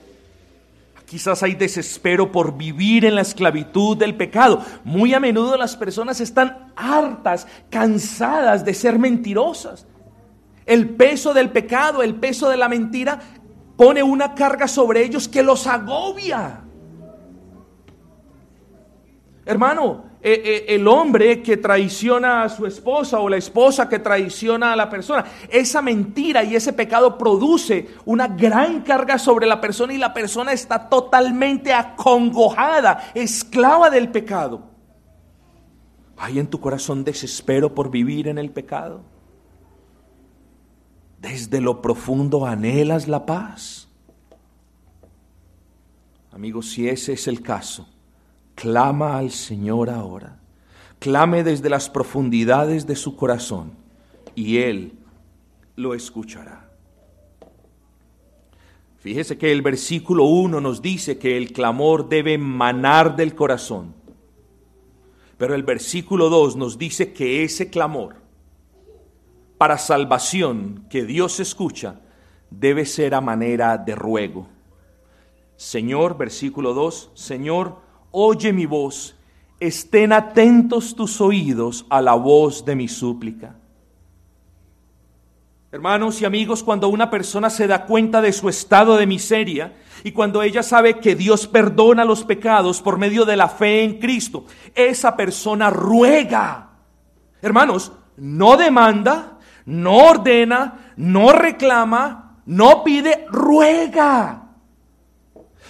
Quizás 1.06 1.44
hay 1.44 1.54
desespero 1.54 2.32
por 2.32 2.56
vivir 2.56 3.04
en 3.04 3.14
la 3.14 3.20
esclavitud 3.20 3.96
del 3.96 4.16
pecado. 4.16 4.60
Muy 4.82 5.14
a 5.14 5.20
menudo 5.20 5.56
las 5.56 5.76
personas 5.76 6.20
están 6.20 6.72
hartas, 6.74 7.46
cansadas 7.70 8.64
de 8.64 8.74
ser 8.74 8.98
mentirosas. 8.98 9.86
El 10.66 10.88
peso 10.96 11.34
del 11.34 11.50
pecado, 11.50 12.02
el 12.02 12.16
peso 12.16 12.48
de 12.48 12.56
la 12.56 12.68
mentira 12.68 13.20
pone 13.76 14.02
una 14.02 14.34
carga 14.34 14.66
sobre 14.66 15.04
ellos 15.04 15.28
que 15.28 15.44
los 15.44 15.68
agobia. 15.68 16.63
Hermano, 19.46 20.04
eh, 20.22 20.40
eh, 20.42 20.74
el 20.74 20.88
hombre 20.88 21.42
que 21.42 21.58
traiciona 21.58 22.44
a 22.44 22.48
su 22.48 22.64
esposa 22.64 23.20
o 23.20 23.28
la 23.28 23.36
esposa 23.36 23.90
que 23.90 23.98
traiciona 23.98 24.72
a 24.72 24.76
la 24.76 24.88
persona, 24.88 25.26
esa 25.50 25.82
mentira 25.82 26.42
y 26.42 26.56
ese 26.56 26.72
pecado 26.72 27.18
produce 27.18 27.88
una 28.06 28.26
gran 28.26 28.80
carga 28.80 29.18
sobre 29.18 29.46
la 29.46 29.60
persona 29.60 29.92
y 29.92 29.98
la 29.98 30.14
persona 30.14 30.52
está 30.52 30.88
totalmente 30.88 31.74
acongojada, 31.74 33.12
esclava 33.14 33.90
del 33.90 34.08
pecado. 34.08 34.62
¿Hay 36.16 36.38
en 36.38 36.46
tu 36.46 36.58
corazón 36.58 37.04
desespero 37.04 37.74
por 37.74 37.90
vivir 37.90 38.28
en 38.28 38.38
el 38.38 38.50
pecado? 38.50 39.02
Desde 41.20 41.60
lo 41.60 41.82
profundo 41.82 42.46
anhelas 42.46 43.08
la 43.08 43.26
paz. 43.26 43.88
Amigos, 46.32 46.70
si 46.70 46.88
ese 46.88 47.12
es 47.12 47.28
el 47.28 47.42
caso, 47.42 47.86
Clama 48.54 49.18
al 49.18 49.30
Señor 49.30 49.90
ahora. 49.90 50.38
Clame 50.98 51.44
desde 51.44 51.68
las 51.68 51.90
profundidades 51.90 52.86
de 52.86 52.96
su 52.96 53.16
corazón 53.16 53.72
y 54.34 54.58
Él 54.58 54.92
lo 55.76 55.94
escuchará. 55.94 56.70
Fíjese 58.98 59.36
que 59.36 59.52
el 59.52 59.60
versículo 59.60 60.24
1 60.24 60.62
nos 60.62 60.80
dice 60.80 61.18
que 61.18 61.36
el 61.36 61.52
clamor 61.52 62.08
debe 62.08 62.38
manar 62.38 63.16
del 63.16 63.34
corazón. 63.34 63.94
Pero 65.36 65.54
el 65.54 65.62
versículo 65.62 66.30
2 66.30 66.56
nos 66.56 66.78
dice 66.78 67.12
que 67.12 67.44
ese 67.44 67.68
clamor 67.68 68.16
para 69.58 69.76
salvación 69.76 70.86
que 70.88 71.04
Dios 71.04 71.38
escucha 71.38 72.00
debe 72.50 72.86
ser 72.86 73.14
a 73.14 73.20
manera 73.20 73.76
de 73.76 73.94
ruego. 73.94 74.46
Señor, 75.56 76.16
versículo 76.16 76.72
2, 76.72 77.10
Señor, 77.14 77.83
oye 78.14 78.52
mi 78.52 78.64
voz, 78.64 79.16
estén 79.58 80.12
atentos 80.12 80.94
tus 80.94 81.20
oídos 81.20 81.84
a 81.90 82.00
la 82.00 82.14
voz 82.14 82.64
de 82.64 82.76
mi 82.76 82.86
súplica. 82.86 83.56
Hermanos 85.72 86.22
y 86.22 86.24
amigos, 86.24 86.62
cuando 86.62 86.88
una 86.88 87.10
persona 87.10 87.50
se 87.50 87.66
da 87.66 87.84
cuenta 87.84 88.20
de 88.20 88.32
su 88.32 88.48
estado 88.48 88.96
de 88.96 89.08
miseria 89.08 89.74
y 90.04 90.12
cuando 90.12 90.42
ella 90.42 90.62
sabe 90.62 91.00
que 91.00 91.16
Dios 91.16 91.48
perdona 91.48 92.04
los 92.04 92.22
pecados 92.22 92.80
por 92.80 92.98
medio 92.98 93.24
de 93.24 93.36
la 93.36 93.48
fe 93.48 93.82
en 93.82 93.98
Cristo, 93.98 94.44
esa 94.76 95.16
persona 95.16 95.70
ruega. 95.70 96.70
Hermanos, 97.42 97.90
no 98.16 98.56
demanda, 98.56 99.38
no 99.66 99.96
ordena, 99.96 100.92
no 100.96 101.32
reclama, 101.32 102.38
no 102.46 102.84
pide, 102.84 103.26
ruega. 103.28 104.43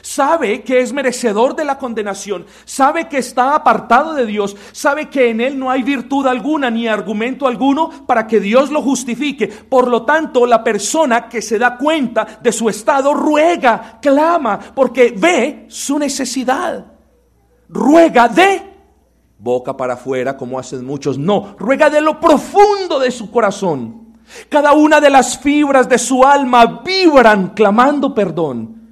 Sabe 0.04 0.62
que 0.62 0.80
es 0.80 0.92
merecedor 0.92 1.56
de 1.56 1.64
la 1.64 1.78
condenación, 1.78 2.44
sabe 2.66 3.08
que 3.08 3.16
está 3.16 3.54
apartado 3.54 4.12
de 4.12 4.26
Dios, 4.26 4.54
sabe 4.70 5.08
que 5.08 5.30
en 5.30 5.40
él 5.40 5.58
no 5.58 5.70
hay 5.70 5.82
virtud 5.82 6.26
alguna 6.26 6.70
ni 6.70 6.86
argumento 6.86 7.46
alguno 7.46 8.06
para 8.06 8.26
que 8.26 8.38
Dios 8.38 8.70
lo 8.70 8.82
justifique. 8.82 9.48
Por 9.48 9.88
lo 9.88 10.02
tanto, 10.02 10.44
la 10.44 10.62
persona 10.62 11.26
que 11.26 11.40
se 11.40 11.58
da 11.58 11.78
cuenta 11.78 12.38
de 12.42 12.52
su 12.52 12.68
estado 12.68 13.14
ruega, 13.14 13.98
clama, 14.02 14.60
porque 14.74 15.14
ve 15.16 15.64
su 15.68 15.98
necesidad. 15.98 16.84
Ruega 17.70 18.28
de 18.28 18.74
boca 19.38 19.74
para 19.74 19.94
afuera 19.94 20.36
como 20.36 20.58
hacen 20.58 20.84
muchos, 20.84 21.16
no, 21.16 21.56
ruega 21.58 21.88
de 21.88 22.02
lo 22.02 22.20
profundo 22.20 22.98
de 22.98 23.10
su 23.10 23.30
corazón. 23.30 24.18
Cada 24.50 24.72
una 24.72 25.00
de 25.00 25.08
las 25.08 25.38
fibras 25.38 25.88
de 25.88 25.98
su 25.98 26.24
alma 26.24 26.82
vibran 26.84 27.54
clamando 27.54 28.14
perdón. 28.14 28.83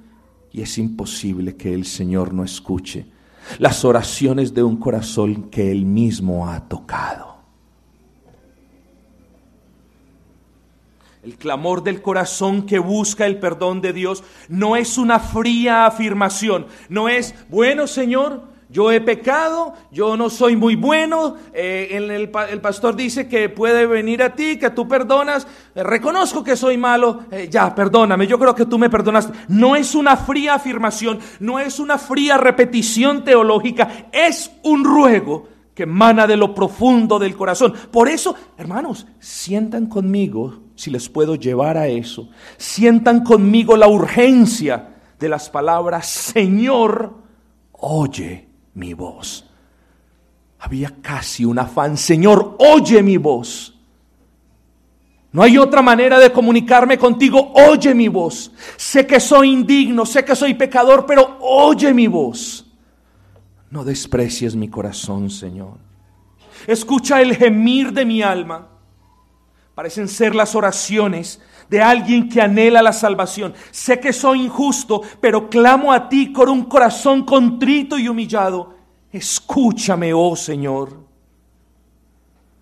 Y 0.53 0.61
es 0.61 0.77
imposible 0.77 1.57
que 1.57 1.73
el 1.73 1.85
Señor 1.85 2.33
no 2.33 2.43
escuche 2.43 3.07
las 3.59 3.83
oraciones 3.83 4.53
de 4.53 4.63
un 4.63 4.77
corazón 4.77 5.49
que 5.49 5.71
Él 5.71 5.85
mismo 5.85 6.47
ha 6.47 6.67
tocado. 6.69 7.33
El 11.23 11.37
clamor 11.37 11.83
del 11.83 12.01
corazón 12.01 12.65
que 12.65 12.79
busca 12.79 13.25
el 13.25 13.39
perdón 13.39 13.81
de 13.81 13.93
Dios 13.93 14.23
no 14.49 14.75
es 14.75 14.97
una 14.97 15.19
fría 15.19 15.85
afirmación, 15.85 16.67
no 16.89 17.07
es, 17.07 17.33
bueno 17.49 17.87
Señor, 17.87 18.52
yo 18.73 18.91
he 18.91 18.99
pecado, 19.01 19.75
yo 19.91 20.17
no 20.17 20.31
soy 20.31 20.55
muy 20.55 20.75
bueno, 20.75 21.35
eh, 21.53 21.89
el, 21.91 22.59
pastor 22.59 22.95
dice 22.95 23.27
que 23.27 23.47
puede 23.47 23.85
venir 23.85 24.23
a 24.23 24.33
ti, 24.33 24.57
que 24.57 24.71
tú 24.71 24.87
perdonas, 24.87 25.45
eh, 25.75 25.83
reconozco 25.83 26.43
que 26.43 26.57
soy 26.57 26.75
malo, 26.75 27.19
eh, 27.29 27.47
ya, 27.51 27.75
perdóname, 27.75 28.25
yo 28.25 28.39
creo 28.39 28.55
que 28.55 28.65
tú 28.65 28.79
me 28.79 28.89
perdonaste. 28.89 29.37
No 29.47 29.75
es 29.75 29.93
una 29.93 30.17
fría 30.17 30.55
afirmación, 30.55 31.19
no 31.39 31.59
es 31.59 31.79
una 31.79 31.99
fría 31.99 32.37
repetición 32.37 33.23
teológica, 33.23 34.07
es 34.11 34.51
un 34.63 34.83
ruego 34.83 35.47
que 35.75 35.83
emana 35.83 36.25
de 36.25 36.35
lo 36.37 36.55
profundo 36.55 37.19
del 37.19 37.35
corazón. 37.35 37.75
Por 37.91 38.09
eso, 38.09 38.33
hermanos, 38.57 39.05
sientan 39.19 39.85
conmigo, 39.85 40.61
si 40.73 40.89
les 40.89 41.09
puedo 41.09 41.35
llevar 41.35 41.77
a 41.77 41.85
eso, 41.85 42.27
sientan 42.57 43.23
conmigo 43.23 43.77
la 43.77 43.87
urgencia 43.87 44.95
de 45.19 45.29
las 45.29 45.51
palabras, 45.51 46.07
Señor, 46.07 47.13
oye 47.73 48.52
mi 48.73 48.93
voz. 48.93 49.45
Había 50.59 50.93
casi 51.01 51.45
un 51.45 51.59
afán, 51.59 51.97
Señor, 51.97 52.55
oye 52.59 53.03
mi 53.03 53.17
voz. 53.17 53.77
No 55.31 55.41
hay 55.41 55.57
otra 55.57 55.81
manera 55.81 56.19
de 56.19 56.31
comunicarme 56.31 56.97
contigo, 56.97 57.51
oye 57.53 57.93
mi 57.93 58.07
voz. 58.07 58.51
Sé 58.77 59.05
que 59.07 59.19
soy 59.19 59.51
indigno, 59.51 60.05
sé 60.05 60.23
que 60.23 60.35
soy 60.35 60.53
pecador, 60.53 61.05
pero 61.05 61.37
oye 61.41 61.93
mi 61.93 62.07
voz. 62.07 62.65
No 63.71 63.83
desprecies 63.83 64.55
mi 64.55 64.69
corazón, 64.69 65.31
Señor. 65.31 65.77
Escucha 66.67 67.21
el 67.21 67.35
gemir 67.35 67.91
de 67.91 68.05
mi 68.05 68.21
alma. 68.21 68.69
Parecen 69.73 70.07
ser 70.07 70.35
las 70.35 70.53
oraciones 70.53 71.41
de 71.69 71.81
alguien 71.81 72.29
que 72.29 72.41
anhela 72.41 72.81
la 72.81 72.93
salvación. 72.93 73.53
Sé 73.71 73.99
que 73.99 74.13
soy 74.13 74.41
injusto, 74.41 75.01
pero 75.19 75.49
clamo 75.49 75.91
a 75.91 76.09
ti 76.09 76.31
con 76.31 76.49
un 76.49 76.63
corazón 76.63 77.23
contrito 77.23 77.97
y 77.97 78.07
humillado. 78.07 78.75
Escúchame, 79.11 80.13
oh 80.13 80.35
Señor. 80.35 81.03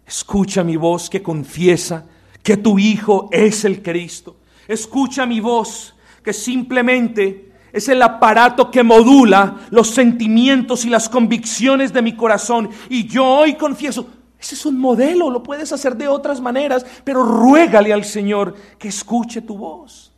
Escucha 0.06 0.64
mi 0.64 0.76
voz 0.76 1.10
que 1.10 1.22
confiesa 1.22 2.06
que 2.44 2.58
tu 2.58 2.78
Hijo 2.78 3.30
es 3.32 3.64
el 3.66 3.82
Cristo. 3.82 4.38
Escucha 4.68 5.26
mi 5.26 5.40
voz 5.40 5.96
que 6.24 6.34
simplemente 6.34 7.52
es 7.72 7.88
el 7.88 8.02
aparato 8.02 8.70
que 8.70 8.84
modula 8.84 9.68
los 9.70 9.90
sentimientos 9.90 10.86
y 10.86 10.90
las 10.90 11.08
convicciones 11.08 11.94
de 11.94 12.02
mi 12.02 12.16
corazón. 12.16 12.70
Y 12.90 13.08
yo 13.08 13.26
hoy 13.26 13.56
confieso, 13.56 14.08
ese 14.42 14.56
es 14.56 14.66
un 14.66 14.80
modelo, 14.80 15.30
lo 15.30 15.44
puedes 15.44 15.72
hacer 15.72 15.96
de 15.96 16.08
otras 16.08 16.42
maneras, 16.42 16.84
pero 17.04 17.24
ruégale 17.24 17.94
al 17.94 18.04
Señor 18.04 18.56
que 18.80 18.88
escuche 18.88 19.40
tu 19.40 19.56
voz. 19.56 20.12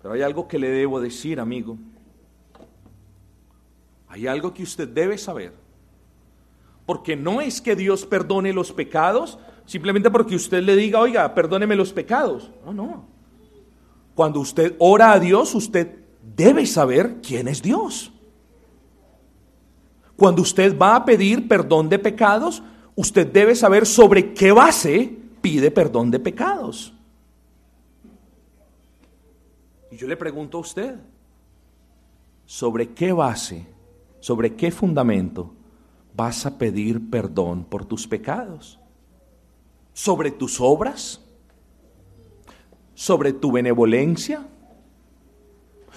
Pero 0.00 0.14
hay 0.14 0.22
algo 0.22 0.48
que 0.48 0.58
le 0.58 0.70
debo 0.70 0.98
decir, 0.98 1.38
amigo. 1.38 1.76
Hay 4.08 4.26
algo 4.26 4.54
que 4.54 4.62
usted 4.62 4.88
debe 4.88 5.18
saber. 5.18 5.52
Porque 6.86 7.16
no 7.16 7.42
es 7.42 7.60
que 7.60 7.76
Dios 7.76 8.06
perdone 8.06 8.54
los 8.54 8.72
pecados 8.72 9.38
simplemente 9.66 10.10
porque 10.10 10.36
usted 10.36 10.62
le 10.62 10.74
diga, 10.74 11.00
oiga, 11.00 11.34
perdóneme 11.34 11.76
los 11.76 11.92
pecados. 11.92 12.50
No, 12.64 12.72
no. 12.72 13.04
Cuando 14.14 14.40
usted 14.40 14.74
ora 14.78 15.12
a 15.12 15.20
Dios, 15.20 15.54
usted 15.54 15.98
debe 16.34 16.64
saber 16.64 17.16
quién 17.20 17.46
es 17.48 17.60
Dios. 17.60 18.10
Cuando 20.16 20.42
usted 20.42 20.76
va 20.76 20.96
a 20.96 21.04
pedir 21.04 21.46
perdón 21.46 21.88
de 21.88 21.98
pecados, 21.98 22.62
usted 22.94 23.26
debe 23.30 23.54
saber 23.54 23.86
sobre 23.86 24.32
qué 24.32 24.50
base 24.50 25.14
pide 25.42 25.70
perdón 25.70 26.10
de 26.10 26.18
pecados. 26.18 26.92
Y 29.90 29.96
yo 29.96 30.08
le 30.08 30.16
pregunto 30.16 30.58
a 30.58 30.62
usted, 30.62 30.96
¿sobre 32.46 32.88
qué 32.90 33.12
base, 33.12 33.66
sobre 34.20 34.56
qué 34.56 34.70
fundamento 34.70 35.52
vas 36.14 36.46
a 36.46 36.56
pedir 36.56 37.10
perdón 37.10 37.64
por 37.64 37.84
tus 37.84 38.06
pecados? 38.06 38.78
¿Sobre 39.92 40.30
tus 40.30 40.60
obras? 40.60 41.20
¿Sobre 42.94 43.34
tu 43.34 43.52
benevolencia? 43.52 44.46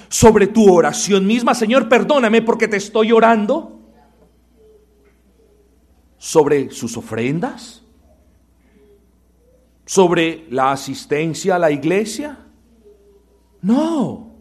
¿Sobre 0.10 0.48
tu 0.48 0.72
oración 0.72 1.26
misma? 1.26 1.56
Señor, 1.56 1.88
perdóname 1.88 2.42
porque 2.42 2.68
te 2.68 2.78
estoy 2.78 3.14
orando 3.14 3.79
sobre 6.20 6.70
sus 6.70 6.96
ofrendas, 6.98 7.82
sobre 9.86 10.46
la 10.52 10.74
asistencia 10.74 11.56
a 11.56 11.60
la 11.60 11.72
iglesia. 11.72 12.38
No, 13.62 14.36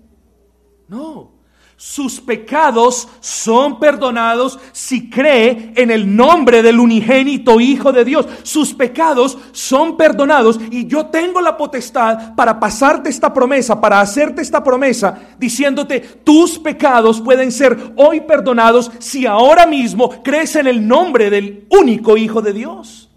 no. 0.89 1.38
Sus 1.81 2.21
pecados 2.21 3.07
son 3.21 3.79
perdonados 3.79 4.59
si 4.73 5.09
cree 5.09 5.73
en 5.77 5.93
el 5.93 6.17
nombre 6.17 6.61
del 6.61 6.81
unigénito 6.81 7.61
Hijo 7.61 7.93
de 7.93 8.05
Dios. 8.05 8.27
Sus 8.43 8.75
pecados 8.75 9.39
son 9.53 9.97
perdonados 9.97 10.59
y 10.73 10.89
yo 10.89 11.07
tengo 11.07 11.41
la 11.41 11.57
potestad 11.57 12.35
para 12.35 12.59
pasarte 12.59 13.11
esta 13.11 13.33
promesa, 13.33 13.81
para 13.81 14.01
hacerte 14.01 14.43
esta 14.43 14.65
promesa, 14.65 15.21
diciéndote, 15.39 16.01
tus 16.01 16.59
pecados 16.59 17.21
pueden 17.21 17.53
ser 17.53 17.93
hoy 17.95 18.23
perdonados 18.23 18.91
si 18.99 19.25
ahora 19.25 19.65
mismo 19.65 20.21
crees 20.25 20.57
en 20.57 20.67
el 20.67 20.85
nombre 20.85 21.31
del 21.31 21.65
único 21.71 22.17
Hijo 22.17 22.43
de 22.43 22.55
Dios. 22.55 23.09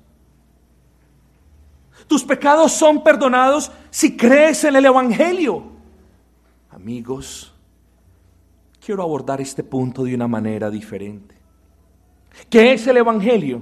Tus 2.05 2.23
pecados 2.23 2.73
son 2.73 3.03
perdonados 3.03 3.71
si 3.89 4.15
crees 4.15 4.63
en 4.65 4.75
el 4.75 4.85
Evangelio. 4.85 5.63
Amigos, 6.69 7.51
quiero 8.83 9.03
abordar 9.03 9.39
este 9.39 9.63
punto 9.63 10.03
de 10.03 10.15
una 10.15 10.27
manera 10.27 10.69
diferente. 10.69 11.35
¿Qué 12.49 12.73
es 12.73 12.87
el 12.87 12.97
Evangelio? 12.97 13.61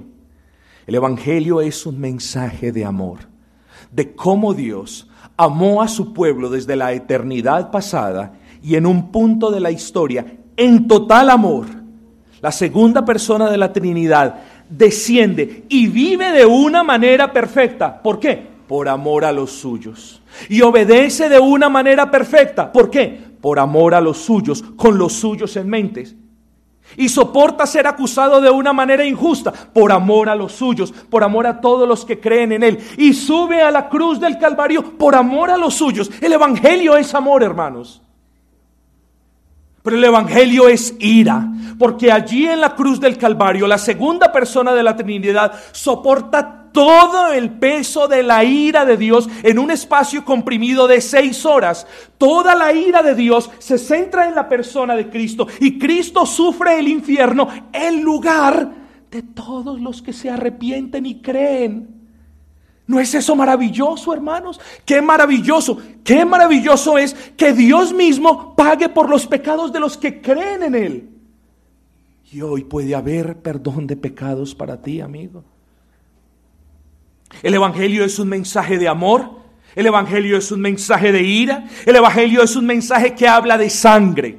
El 0.86 0.94
Evangelio 0.94 1.60
es 1.60 1.84
un 1.84 2.00
mensaje 2.00 2.72
de 2.72 2.84
amor, 2.84 3.18
de 3.92 4.14
cómo 4.14 4.54
Dios 4.54 5.08
amó 5.36 5.82
a 5.82 5.88
su 5.88 6.12
pueblo 6.12 6.48
desde 6.48 6.74
la 6.74 6.92
eternidad 6.92 7.70
pasada 7.70 8.32
y 8.62 8.76
en 8.76 8.86
un 8.86 9.12
punto 9.12 9.50
de 9.50 9.60
la 9.60 9.70
historia, 9.70 10.38
en 10.56 10.88
total 10.88 11.30
amor, 11.30 11.66
la 12.40 12.52
segunda 12.52 13.04
persona 13.04 13.50
de 13.50 13.58
la 13.58 13.72
Trinidad 13.72 14.40
desciende 14.68 15.64
y 15.68 15.88
vive 15.88 16.30
de 16.30 16.46
una 16.46 16.82
manera 16.82 17.32
perfecta. 17.32 18.02
¿Por 18.02 18.18
qué? 18.18 18.48
Por 18.66 18.88
amor 18.88 19.24
a 19.24 19.32
los 19.32 19.50
suyos. 19.50 20.22
Y 20.48 20.62
obedece 20.62 21.28
de 21.28 21.38
una 21.38 21.68
manera 21.68 22.10
perfecta. 22.10 22.72
¿Por 22.72 22.88
qué? 22.88 23.29
Por 23.40 23.58
amor 23.58 23.94
a 23.94 24.00
los 24.00 24.18
suyos, 24.18 24.62
con 24.76 24.98
los 24.98 25.12
suyos 25.14 25.56
en 25.56 25.68
mente. 25.68 26.06
Y 26.96 27.08
soporta 27.08 27.66
ser 27.66 27.86
acusado 27.86 28.40
de 28.40 28.50
una 28.50 28.72
manera 28.72 29.04
injusta, 29.04 29.52
por 29.52 29.92
amor 29.92 30.28
a 30.28 30.34
los 30.34 30.52
suyos, 30.52 30.92
por 30.92 31.22
amor 31.22 31.46
a 31.46 31.60
todos 31.60 31.88
los 31.88 32.04
que 32.04 32.18
creen 32.18 32.52
en 32.52 32.62
Él. 32.62 32.78
Y 32.96 33.12
sube 33.12 33.62
a 33.62 33.70
la 33.70 33.88
cruz 33.88 34.18
del 34.18 34.38
Calvario 34.38 34.98
por 34.98 35.14
amor 35.14 35.50
a 35.50 35.56
los 35.56 35.74
suyos. 35.74 36.10
El 36.20 36.32
Evangelio 36.32 36.96
es 36.96 37.14
amor, 37.14 37.42
hermanos. 37.42 38.02
Pero 39.82 39.96
el 39.96 40.04
Evangelio 40.04 40.68
es 40.68 40.94
ira, 40.98 41.48
porque 41.78 42.12
allí 42.12 42.46
en 42.46 42.60
la 42.60 42.74
cruz 42.74 43.00
del 43.00 43.16
Calvario, 43.16 43.66
la 43.66 43.78
segunda 43.78 44.30
persona 44.30 44.74
de 44.74 44.82
la 44.82 44.94
Trinidad 44.94 45.52
soporta 45.72 46.59
todo 46.72 47.32
el 47.32 47.50
peso 47.50 48.08
de 48.08 48.22
la 48.22 48.44
ira 48.44 48.84
de 48.84 48.96
Dios 48.96 49.28
en 49.42 49.58
un 49.58 49.70
espacio 49.70 50.24
comprimido 50.24 50.86
de 50.86 51.00
seis 51.00 51.44
horas. 51.44 51.86
Toda 52.18 52.54
la 52.54 52.72
ira 52.72 53.02
de 53.02 53.14
Dios 53.14 53.50
se 53.58 53.78
centra 53.78 54.28
en 54.28 54.34
la 54.34 54.48
persona 54.48 54.94
de 54.94 55.08
Cristo 55.10 55.46
y 55.60 55.78
Cristo 55.78 56.26
sufre 56.26 56.78
el 56.78 56.88
infierno 56.88 57.48
en 57.72 58.02
lugar 58.02 58.72
de 59.10 59.22
todos 59.22 59.80
los 59.80 60.02
que 60.02 60.12
se 60.12 60.30
arrepienten 60.30 61.06
y 61.06 61.20
creen. 61.20 62.00
¿No 62.86 62.98
es 62.98 63.14
eso 63.14 63.36
maravilloso, 63.36 64.12
hermanos? 64.12 64.60
Qué 64.84 65.00
maravilloso, 65.00 65.78
qué 66.02 66.24
maravilloso 66.24 66.98
es 66.98 67.14
que 67.36 67.52
Dios 67.52 67.92
mismo 67.92 68.54
pague 68.56 68.88
por 68.88 69.08
los 69.08 69.26
pecados 69.26 69.72
de 69.72 69.78
los 69.78 69.96
que 69.96 70.20
creen 70.20 70.64
en 70.64 70.74
Él. 70.74 71.10
Y 72.32 72.42
hoy 72.42 72.64
puede 72.64 72.94
haber 72.94 73.38
perdón 73.38 73.86
de 73.86 73.96
pecados 73.96 74.54
para 74.54 74.80
ti, 74.80 75.00
amigo. 75.00 75.44
El 77.42 77.54
Evangelio 77.54 78.04
es 78.04 78.18
un 78.18 78.28
mensaje 78.28 78.78
de 78.78 78.88
amor, 78.88 79.30
el 79.74 79.86
Evangelio 79.86 80.36
es 80.36 80.50
un 80.50 80.60
mensaje 80.60 81.12
de 81.12 81.22
ira, 81.22 81.64
el 81.86 81.96
Evangelio 81.96 82.42
es 82.42 82.56
un 82.56 82.66
mensaje 82.66 83.14
que 83.14 83.28
habla 83.28 83.56
de 83.56 83.70
sangre. 83.70 84.38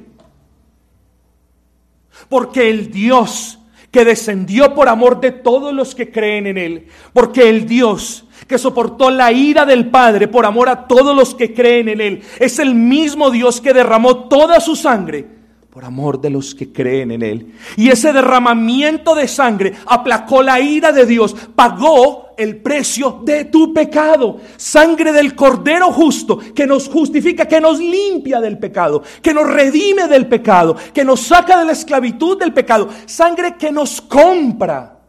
Porque 2.28 2.70
el 2.70 2.90
Dios 2.90 3.58
que 3.90 4.04
descendió 4.04 4.74
por 4.74 4.88
amor 4.88 5.20
de 5.20 5.32
todos 5.32 5.72
los 5.74 5.94
que 5.94 6.10
creen 6.10 6.46
en 6.46 6.58
Él, 6.58 6.86
porque 7.12 7.48
el 7.48 7.66
Dios 7.66 8.24
que 8.46 8.58
soportó 8.58 9.10
la 9.10 9.32
ira 9.32 9.64
del 9.64 9.90
Padre 9.90 10.28
por 10.28 10.46
amor 10.46 10.68
a 10.68 10.86
todos 10.86 11.14
los 11.16 11.34
que 11.34 11.52
creen 11.52 11.88
en 11.88 12.00
Él, 12.00 12.22
es 12.38 12.58
el 12.58 12.74
mismo 12.74 13.30
Dios 13.30 13.60
que 13.60 13.72
derramó 13.72 14.28
toda 14.28 14.60
su 14.60 14.76
sangre 14.76 15.42
por 15.72 15.86
amor 15.86 16.20
de 16.20 16.28
los 16.28 16.54
que 16.54 16.70
creen 16.70 17.12
en 17.12 17.22
Él. 17.22 17.54
Y 17.78 17.88
ese 17.88 18.12
derramamiento 18.12 19.14
de 19.14 19.26
sangre 19.26 19.72
aplacó 19.86 20.42
la 20.42 20.60
ira 20.60 20.92
de 20.92 21.06
Dios, 21.06 21.34
pagó 21.54 22.31
el 22.42 22.56
precio 22.56 23.22
de 23.24 23.46
tu 23.46 23.72
pecado. 23.72 24.40
Sangre 24.56 25.12
del 25.12 25.34
Cordero 25.34 25.92
justo 25.92 26.38
que 26.38 26.66
nos 26.66 26.88
justifica, 26.88 27.46
que 27.46 27.60
nos 27.60 27.78
limpia 27.78 28.40
del 28.40 28.58
pecado, 28.58 29.02
que 29.22 29.32
nos 29.32 29.48
redime 29.48 30.08
del 30.08 30.26
pecado, 30.26 30.76
que 30.92 31.04
nos 31.04 31.20
saca 31.20 31.58
de 31.58 31.66
la 31.66 31.72
esclavitud 31.72 32.38
del 32.38 32.52
pecado. 32.52 32.88
Sangre 33.06 33.56
que 33.56 33.70
nos 33.70 34.00
compra 34.00 35.00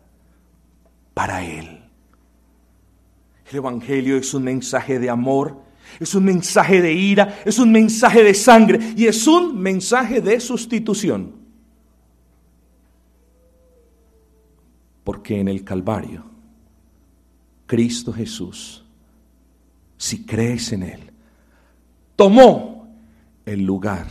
para 1.13 1.43
Él. 1.43 1.81
El 3.49 3.57
Evangelio 3.57 4.17
es 4.17 4.33
un 4.33 4.43
mensaje 4.43 4.99
de 4.99 5.09
amor 5.09 5.63
es 5.99 6.15
un 6.15 6.23
mensaje 6.23 6.81
de 6.81 6.93
ira, 6.93 7.39
es 7.45 7.59
un 7.59 7.71
mensaje 7.71 8.23
de 8.23 8.33
sangre 8.33 8.79
y 8.95 9.05
es 9.05 9.27
un 9.27 9.59
mensaje 9.59 10.21
de 10.21 10.39
sustitución. 10.39 11.33
Porque 15.03 15.39
en 15.39 15.49
el 15.49 15.63
Calvario, 15.63 16.23
Cristo 17.73 18.13
Jesús, 18.13 18.83
si 19.97 20.27
crees 20.27 20.71
en 20.73 20.83
Él, 20.83 21.11
tomó 22.15 22.87
el 23.47 23.65
lugar 23.65 24.05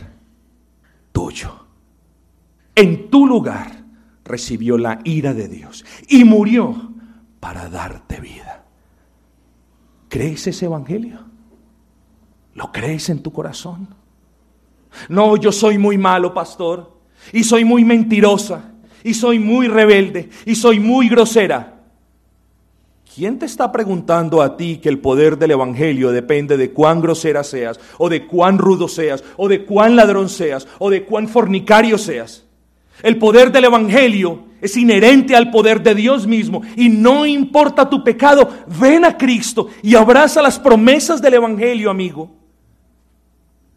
tuyo. 1.13 1.65
En 2.75 3.09
tu 3.09 3.25
lugar 3.25 3.85
recibió 4.25 4.77
la 4.77 4.99
ira 5.05 5.33
de 5.33 5.47
Dios 5.47 5.85
y 6.09 6.25
murió 6.25 6.91
para 7.39 7.69
darte 7.69 8.19
vida. 8.19 8.65
¿Crees 10.09 10.45
ese 10.47 10.65
evangelio? 10.65 11.21
¿Lo 12.55 12.69
crees 12.69 13.07
en 13.07 13.23
tu 13.23 13.31
corazón? 13.31 13.87
No, 15.07 15.37
yo 15.37 15.53
soy 15.53 15.77
muy 15.77 15.97
malo, 15.97 16.33
pastor, 16.33 16.99
y 17.31 17.45
soy 17.45 17.63
muy 17.63 17.85
mentirosa, 17.85 18.73
y 19.05 19.13
soy 19.13 19.39
muy 19.39 19.69
rebelde, 19.69 20.29
y 20.45 20.53
soy 20.53 20.81
muy 20.81 21.07
grosera. 21.07 21.72
¿Quién 23.13 23.37
te 23.37 23.45
está 23.45 23.71
preguntando 23.71 24.41
a 24.41 24.57
ti 24.57 24.77
que 24.77 24.89
el 24.89 24.99
poder 24.99 25.37
del 25.37 25.51
Evangelio 25.51 26.11
depende 26.11 26.57
de 26.57 26.71
cuán 26.71 27.01
grosera 27.01 27.43
seas, 27.43 27.79
o 27.97 28.09
de 28.09 28.25
cuán 28.25 28.57
rudo 28.57 28.87
seas, 28.87 29.23
o 29.37 29.47
de 29.47 29.65
cuán 29.65 29.95
ladrón 29.95 30.29
seas, 30.29 30.67
o 30.79 30.89
de 30.89 31.05
cuán 31.05 31.27
fornicario 31.27 31.97
seas? 31.97 32.45
El 33.01 33.17
poder 33.17 33.51
del 33.51 33.65
Evangelio 33.65 34.45
es 34.61 34.77
inherente 34.77 35.35
al 35.35 35.51
poder 35.51 35.83
de 35.83 35.93
Dios 35.93 36.25
mismo 36.25 36.61
y 36.75 36.89
no 36.89 37.25
importa 37.25 37.89
tu 37.89 38.03
pecado, 38.03 38.49
ven 38.79 39.05
a 39.05 39.17
Cristo 39.17 39.67
y 39.81 39.95
abraza 39.95 40.41
las 40.41 40.57
promesas 40.57 41.21
del 41.21 41.35
Evangelio, 41.35 41.89
amigo 41.89 42.43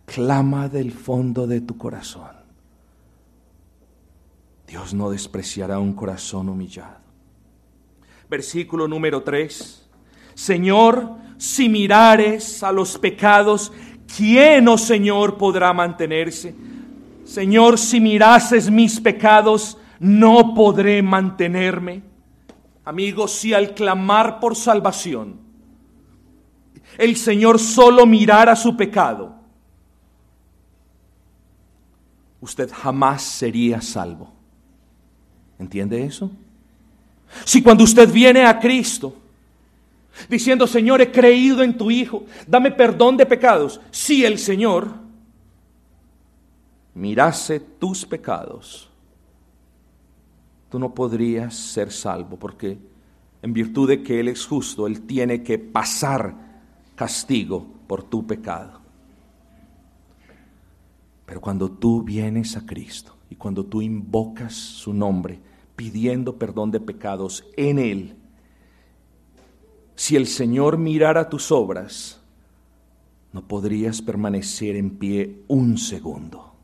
clama 0.06 0.68
del 0.68 0.92
fondo 0.92 1.46
de 1.46 1.60
tu 1.60 1.76
corazón. 1.76 2.30
Dios 4.66 4.94
no 4.94 5.10
despreciará 5.10 5.78
un 5.78 5.92
corazón 5.92 6.48
humillado. 6.48 7.05
Versículo 8.28 8.88
número 8.88 9.22
3. 9.22 9.88
Señor, 10.34 11.12
si 11.38 11.68
mirares 11.68 12.62
a 12.62 12.72
los 12.72 12.98
pecados, 12.98 13.72
¿quién, 14.16 14.68
oh 14.68 14.78
Señor, 14.78 15.36
podrá 15.36 15.72
mantenerse? 15.72 16.54
Señor, 17.24 17.78
si 17.78 18.00
mirases 18.00 18.70
mis 18.70 19.00
pecados, 19.00 19.78
no 19.98 20.54
podré 20.54 21.02
mantenerme. 21.02 22.02
Amigos, 22.84 23.32
si 23.32 23.52
al 23.52 23.74
clamar 23.74 24.38
por 24.38 24.54
salvación, 24.54 25.40
el 26.98 27.16
Señor 27.16 27.58
solo 27.58 28.06
mirara 28.06 28.54
su 28.54 28.76
pecado, 28.76 29.34
usted 32.40 32.70
jamás 32.72 33.22
sería 33.22 33.80
salvo. 33.80 34.32
¿Entiende 35.58 36.04
eso? 36.04 36.30
Si 37.44 37.62
cuando 37.62 37.84
usted 37.84 38.10
viene 38.10 38.44
a 38.44 38.58
Cristo, 38.58 39.14
diciendo, 40.28 40.66
Señor, 40.66 41.00
he 41.00 41.10
creído 41.10 41.62
en 41.62 41.76
tu 41.76 41.90
Hijo, 41.90 42.24
dame 42.46 42.70
perdón 42.70 43.16
de 43.16 43.26
pecados, 43.26 43.80
si 43.90 44.24
el 44.24 44.38
Señor 44.38 44.88
mirase 46.94 47.60
tus 47.60 48.06
pecados, 48.06 48.88
tú 50.70 50.78
no 50.78 50.94
podrías 50.94 51.54
ser 51.54 51.92
salvo, 51.92 52.38
porque 52.38 52.78
en 53.42 53.52
virtud 53.52 53.88
de 53.88 54.02
que 54.02 54.20
Él 54.20 54.28
es 54.28 54.46
justo, 54.46 54.86
Él 54.86 55.02
tiene 55.02 55.42
que 55.42 55.58
pasar 55.58 56.34
castigo 56.94 57.66
por 57.86 58.02
tu 58.02 58.26
pecado. 58.26 58.80
Pero 61.26 61.40
cuando 61.40 61.70
tú 61.70 62.02
vienes 62.02 62.56
a 62.56 62.64
Cristo 62.64 63.16
y 63.28 63.34
cuando 63.34 63.64
tú 63.64 63.82
invocas 63.82 64.54
su 64.54 64.94
nombre 64.94 65.40
pidiendo 65.76 66.36
perdón 66.36 66.70
de 66.70 66.80
pecados 66.80 67.44
en 67.56 67.78
Él, 67.78 68.16
si 69.94 70.16
el 70.16 70.26
Señor 70.26 70.76
mirara 70.76 71.28
tus 71.28 71.52
obras, 71.52 72.20
no 73.32 73.46
podrías 73.46 74.02
permanecer 74.02 74.76
en 74.76 74.90
pie 74.90 75.42
un 75.48 75.78
segundo. 75.78 76.54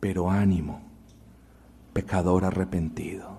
Pero 0.00 0.30
ánimo, 0.30 0.82
pecador 1.92 2.44
arrepentido. 2.44 3.38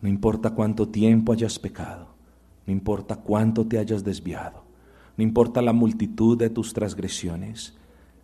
No 0.00 0.08
importa 0.08 0.50
cuánto 0.50 0.88
tiempo 0.88 1.32
hayas 1.32 1.58
pecado, 1.58 2.08
no 2.66 2.72
importa 2.72 3.16
cuánto 3.16 3.66
te 3.66 3.78
hayas 3.78 4.02
desviado 4.02 4.64
no 5.16 5.22
importa 5.22 5.62
la 5.62 5.72
multitud 5.72 6.36
de 6.36 6.50
tus 6.50 6.72
transgresiones, 6.72 7.74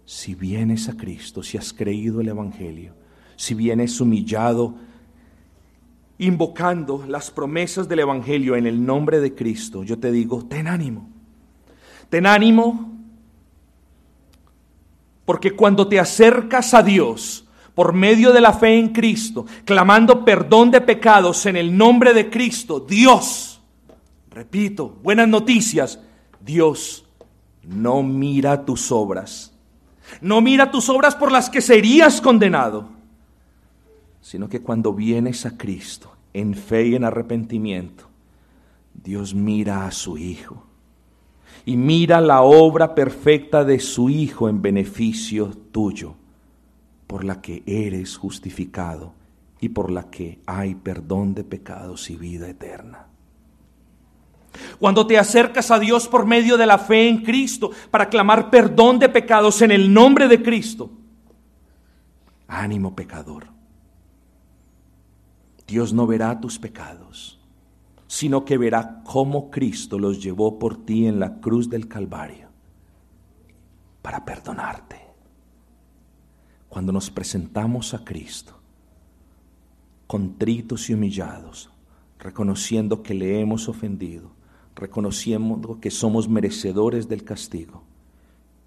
si 0.04 0.34
vienes 0.34 0.88
a 0.88 0.96
Cristo, 0.96 1.42
si 1.42 1.56
has 1.56 1.72
creído 1.72 2.20
el 2.20 2.28
Evangelio, 2.28 2.94
si 3.40 3.55
vienes 3.55 3.98
humillado, 4.03 4.74
invocando 6.18 7.07
las 7.09 7.31
promesas 7.31 7.88
del 7.88 8.00
Evangelio 8.00 8.55
en 8.55 8.66
el 8.66 8.85
nombre 8.85 9.18
de 9.18 9.35
Cristo, 9.35 9.83
yo 9.83 9.98
te 9.98 10.12
digo, 10.12 10.44
ten 10.44 10.68
ánimo, 10.68 11.09
ten 12.11 12.26
ánimo, 12.26 12.92
porque 15.24 15.53
cuando 15.53 15.88
te 15.88 15.98
acercas 15.98 16.74
a 16.74 16.83
Dios, 16.83 17.48
por 17.74 17.94
medio 17.94 18.35
de 18.35 18.42
la 18.42 18.53
fe 18.53 18.79
en 18.79 18.90
Cristo, 18.90 19.46
clamando 19.64 20.22
perdón 20.22 20.70
de 20.70 20.83
pecados 20.83 21.46
en 21.46 21.57
el 21.57 21.74
nombre 21.74 22.12
de 22.12 22.29
Cristo, 22.29 22.79
Dios, 22.79 23.62
repito, 24.31 24.98
buenas 25.03 25.29
noticias, 25.29 25.98
Dios 26.44 27.07
no 27.62 28.03
mira 28.03 28.66
tus 28.66 28.92
obras. 28.92 29.55
No 30.20 30.42
mira 30.42 30.70
tus 30.70 30.90
obras 30.90 31.14
por 31.14 31.33
las 31.33 31.48
que 31.48 31.62
serías 31.62 32.20
condenado, 32.20 32.99
sino 34.20 34.48
que 34.48 34.61
cuando 34.61 34.92
vienes 34.92 35.46
a 35.46 35.56
Cristo 35.56 36.12
en 36.33 36.54
fe 36.54 36.88
y 36.88 36.94
en 36.94 37.04
arrepentimiento, 37.04 38.04
Dios 38.94 39.35
mira 39.35 39.87
a 39.87 39.90
su 39.90 40.18
Hijo 40.18 40.66
y 41.64 41.76
mira 41.76 42.20
la 42.20 42.42
obra 42.42 42.94
perfecta 42.94 43.64
de 43.64 43.80
su 43.80 44.11
Hijo 44.11 44.48
en 44.48 44.62
beneficio 44.62 45.50
tuyo, 45.72 46.14
por 47.06 47.24
la 47.24 47.40
que 47.40 47.62
eres 47.66 48.16
justificado 48.16 49.14
y 49.61 49.70
por 49.70 49.90
la 49.90 50.11
que 50.11 50.40
hay 50.47 50.74
perdón 50.74 51.34
de 51.34 51.44
pecados 51.44 52.09
y 52.11 52.16
vida 52.16 52.49
eterna. 52.49 53.07
Cuando 54.78 55.07
te 55.07 55.18
acercas 55.18 55.70
a 55.70 55.78
Dios 55.78 56.09
por 56.09 56.26
medio 56.26 56.57
de 56.57 56.66
la 56.66 56.78
fe 56.78 57.09
en 57.09 57.22
Cristo 57.22 57.70
para 57.90 58.09
clamar 58.09 58.51
perdón 58.51 58.99
de 58.99 59.09
pecados 59.09 59.62
en 59.62 59.70
el 59.70 59.92
nombre 59.92 60.28
de 60.28 60.42
Cristo. 60.42 60.90
Ánimo 62.49 62.97
pecador. 62.97 63.59
Dios 65.70 65.92
no 65.92 66.06
verá 66.06 66.40
tus 66.40 66.58
pecados, 66.58 67.38
sino 68.08 68.44
que 68.44 68.58
verá 68.58 69.02
cómo 69.04 69.52
Cristo 69.52 70.00
los 70.00 70.20
llevó 70.20 70.58
por 70.58 70.84
ti 70.84 71.06
en 71.06 71.20
la 71.20 71.40
cruz 71.40 71.70
del 71.70 71.86
Calvario 71.86 72.48
para 74.02 74.24
perdonarte. 74.24 74.96
Cuando 76.68 76.90
nos 76.90 77.08
presentamos 77.08 77.94
a 77.94 78.04
Cristo, 78.04 78.58
contritos 80.08 80.90
y 80.90 80.94
humillados, 80.94 81.70
reconociendo 82.18 83.04
que 83.04 83.14
le 83.14 83.38
hemos 83.38 83.68
ofendido, 83.68 84.32
reconociendo 84.74 85.78
que 85.80 85.92
somos 85.92 86.28
merecedores 86.28 87.08
del 87.08 87.22
castigo. 87.22 87.84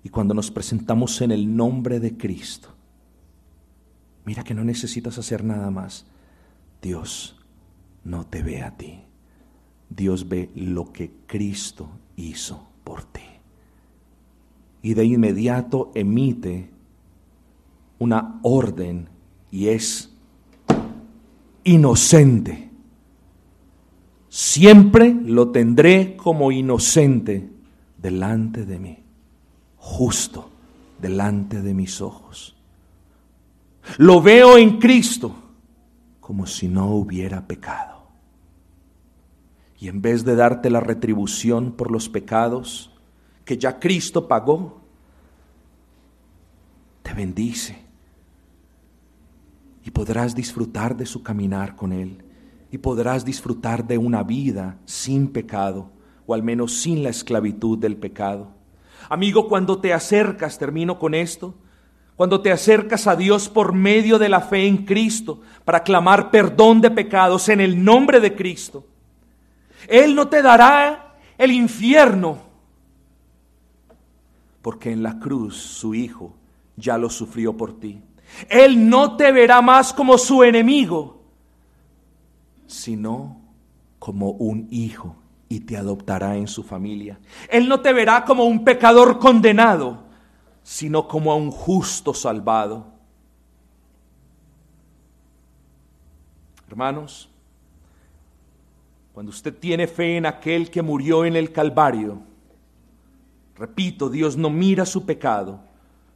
Y 0.05 0.09
cuando 0.09 0.33
nos 0.33 0.51
presentamos 0.51 1.19
en 1.19 1.31
el 1.31 1.53
nombre 1.53 1.99
de 1.99 2.15
Cristo, 2.17 2.69
mira 4.23 4.43
que 4.45 4.53
no 4.53 4.63
necesitas 4.63 5.17
hacer 5.17 5.43
nada 5.43 5.69
más. 5.69 6.05
Dios 6.83 7.37
no 8.03 8.25
te 8.25 8.43
ve 8.43 8.61
a 8.61 8.75
ti. 8.75 8.99
Dios 9.89 10.27
ve 10.27 10.51
lo 10.53 10.91
que 10.91 11.11
Cristo 11.25 11.87
hizo 12.17 12.67
por 12.83 13.03
ti. 13.05 13.21
Y 14.81 14.93
de 14.93 15.05
inmediato 15.05 15.91
emite 15.95 16.69
una 17.99 18.39
orden 18.43 19.07
y 19.49 19.69
es 19.69 20.13
inocente. 21.63 22.69
Siempre 24.27 25.13
lo 25.13 25.51
tendré 25.51 26.17
como 26.17 26.51
inocente 26.51 27.49
delante 27.97 28.65
de 28.65 28.79
mí, 28.79 28.97
justo 29.77 30.49
delante 31.01 31.61
de 31.61 31.73
mis 31.73 32.01
ojos. 32.01 32.57
Lo 33.97 34.21
veo 34.21 34.57
en 34.57 34.79
Cristo 34.79 35.42
como 36.23 36.47
si 36.47 36.69
no 36.69 36.87
hubiera 36.87 37.47
pecado. 37.47 38.07
Y 39.77 39.89
en 39.89 40.01
vez 40.01 40.23
de 40.23 40.37
darte 40.37 40.69
la 40.69 40.79
retribución 40.79 41.73
por 41.73 41.91
los 41.91 42.07
pecados 42.07 42.91
que 43.43 43.57
ya 43.57 43.77
Cristo 43.77 44.25
pagó, 44.29 44.81
te 47.03 47.13
bendice 47.13 47.77
y 49.83 49.91
podrás 49.91 50.33
disfrutar 50.33 50.95
de 50.95 51.05
su 51.05 51.21
caminar 51.21 51.75
con 51.75 51.91
Él 51.91 52.23
y 52.71 52.77
podrás 52.77 53.25
disfrutar 53.25 53.85
de 53.85 53.97
una 53.97 54.23
vida 54.23 54.77
sin 54.85 55.27
pecado 55.27 55.91
o 56.25 56.33
al 56.33 56.41
menos 56.41 56.79
sin 56.79 57.03
la 57.03 57.09
esclavitud 57.09 57.77
del 57.77 57.97
pecado. 57.97 58.47
Amigo, 59.09 59.49
cuando 59.49 59.81
te 59.81 59.91
acercas, 59.91 60.57
termino 60.57 60.97
con 60.97 61.15
esto, 61.15 61.55
cuando 62.15 62.41
te 62.41 62.51
acercas 62.51 63.07
a 63.07 63.15
Dios 63.15 63.49
por 63.49 63.73
medio 63.73 64.19
de 64.19 64.29
la 64.29 64.41
fe 64.41 64.67
en 64.67 64.85
Cristo 64.85 65.41
para 65.65 65.83
clamar 65.83 66.31
perdón 66.31 66.81
de 66.81 66.91
pecados 66.91 67.49
en 67.49 67.61
el 67.61 67.83
nombre 67.83 68.19
de 68.19 68.35
Cristo, 68.35 68.85
Él 69.87 70.15
no 70.15 70.27
te 70.27 70.41
dará 70.41 71.15
el 71.37 71.51
infierno, 71.51 72.37
porque 74.61 74.91
en 74.91 75.03
la 75.03 75.19
cruz 75.19 75.57
su 75.57 75.95
Hijo 75.95 76.33
ya 76.75 76.97
lo 76.97 77.09
sufrió 77.09 77.55
por 77.55 77.79
ti. 77.79 78.01
Él 78.49 78.89
no 78.89 79.15
te 79.15 79.31
verá 79.31 79.61
más 79.61 79.93
como 79.93 80.17
su 80.17 80.43
enemigo, 80.43 81.21
sino 82.67 83.37
como 83.99 84.31
un 84.31 84.67
hijo 84.71 85.15
y 85.47 85.61
te 85.61 85.77
adoptará 85.77 86.35
en 86.35 86.47
su 86.47 86.63
familia. 86.63 87.19
Él 87.49 87.69
no 87.69 87.81
te 87.81 87.93
verá 87.93 88.25
como 88.25 88.45
un 88.45 88.63
pecador 88.63 89.19
condenado, 89.19 90.03
sino 90.63 91.07
como 91.07 91.31
a 91.31 91.35
un 91.35 91.51
justo 91.51 92.13
salvado. 92.13 92.85
Hermanos, 96.67 97.29
cuando 99.13 99.29
usted 99.29 99.53
tiene 99.53 99.85
fe 99.85 100.17
en 100.17 100.25
aquel 100.25 100.71
que 100.71 100.81
murió 100.81 101.25
en 101.25 101.35
el 101.35 101.51
Calvario, 101.51 102.19
repito, 103.55 104.09
Dios 104.09 104.35
no 104.35 104.49
mira 104.49 104.85
su 104.85 105.05
pecado, 105.05 105.59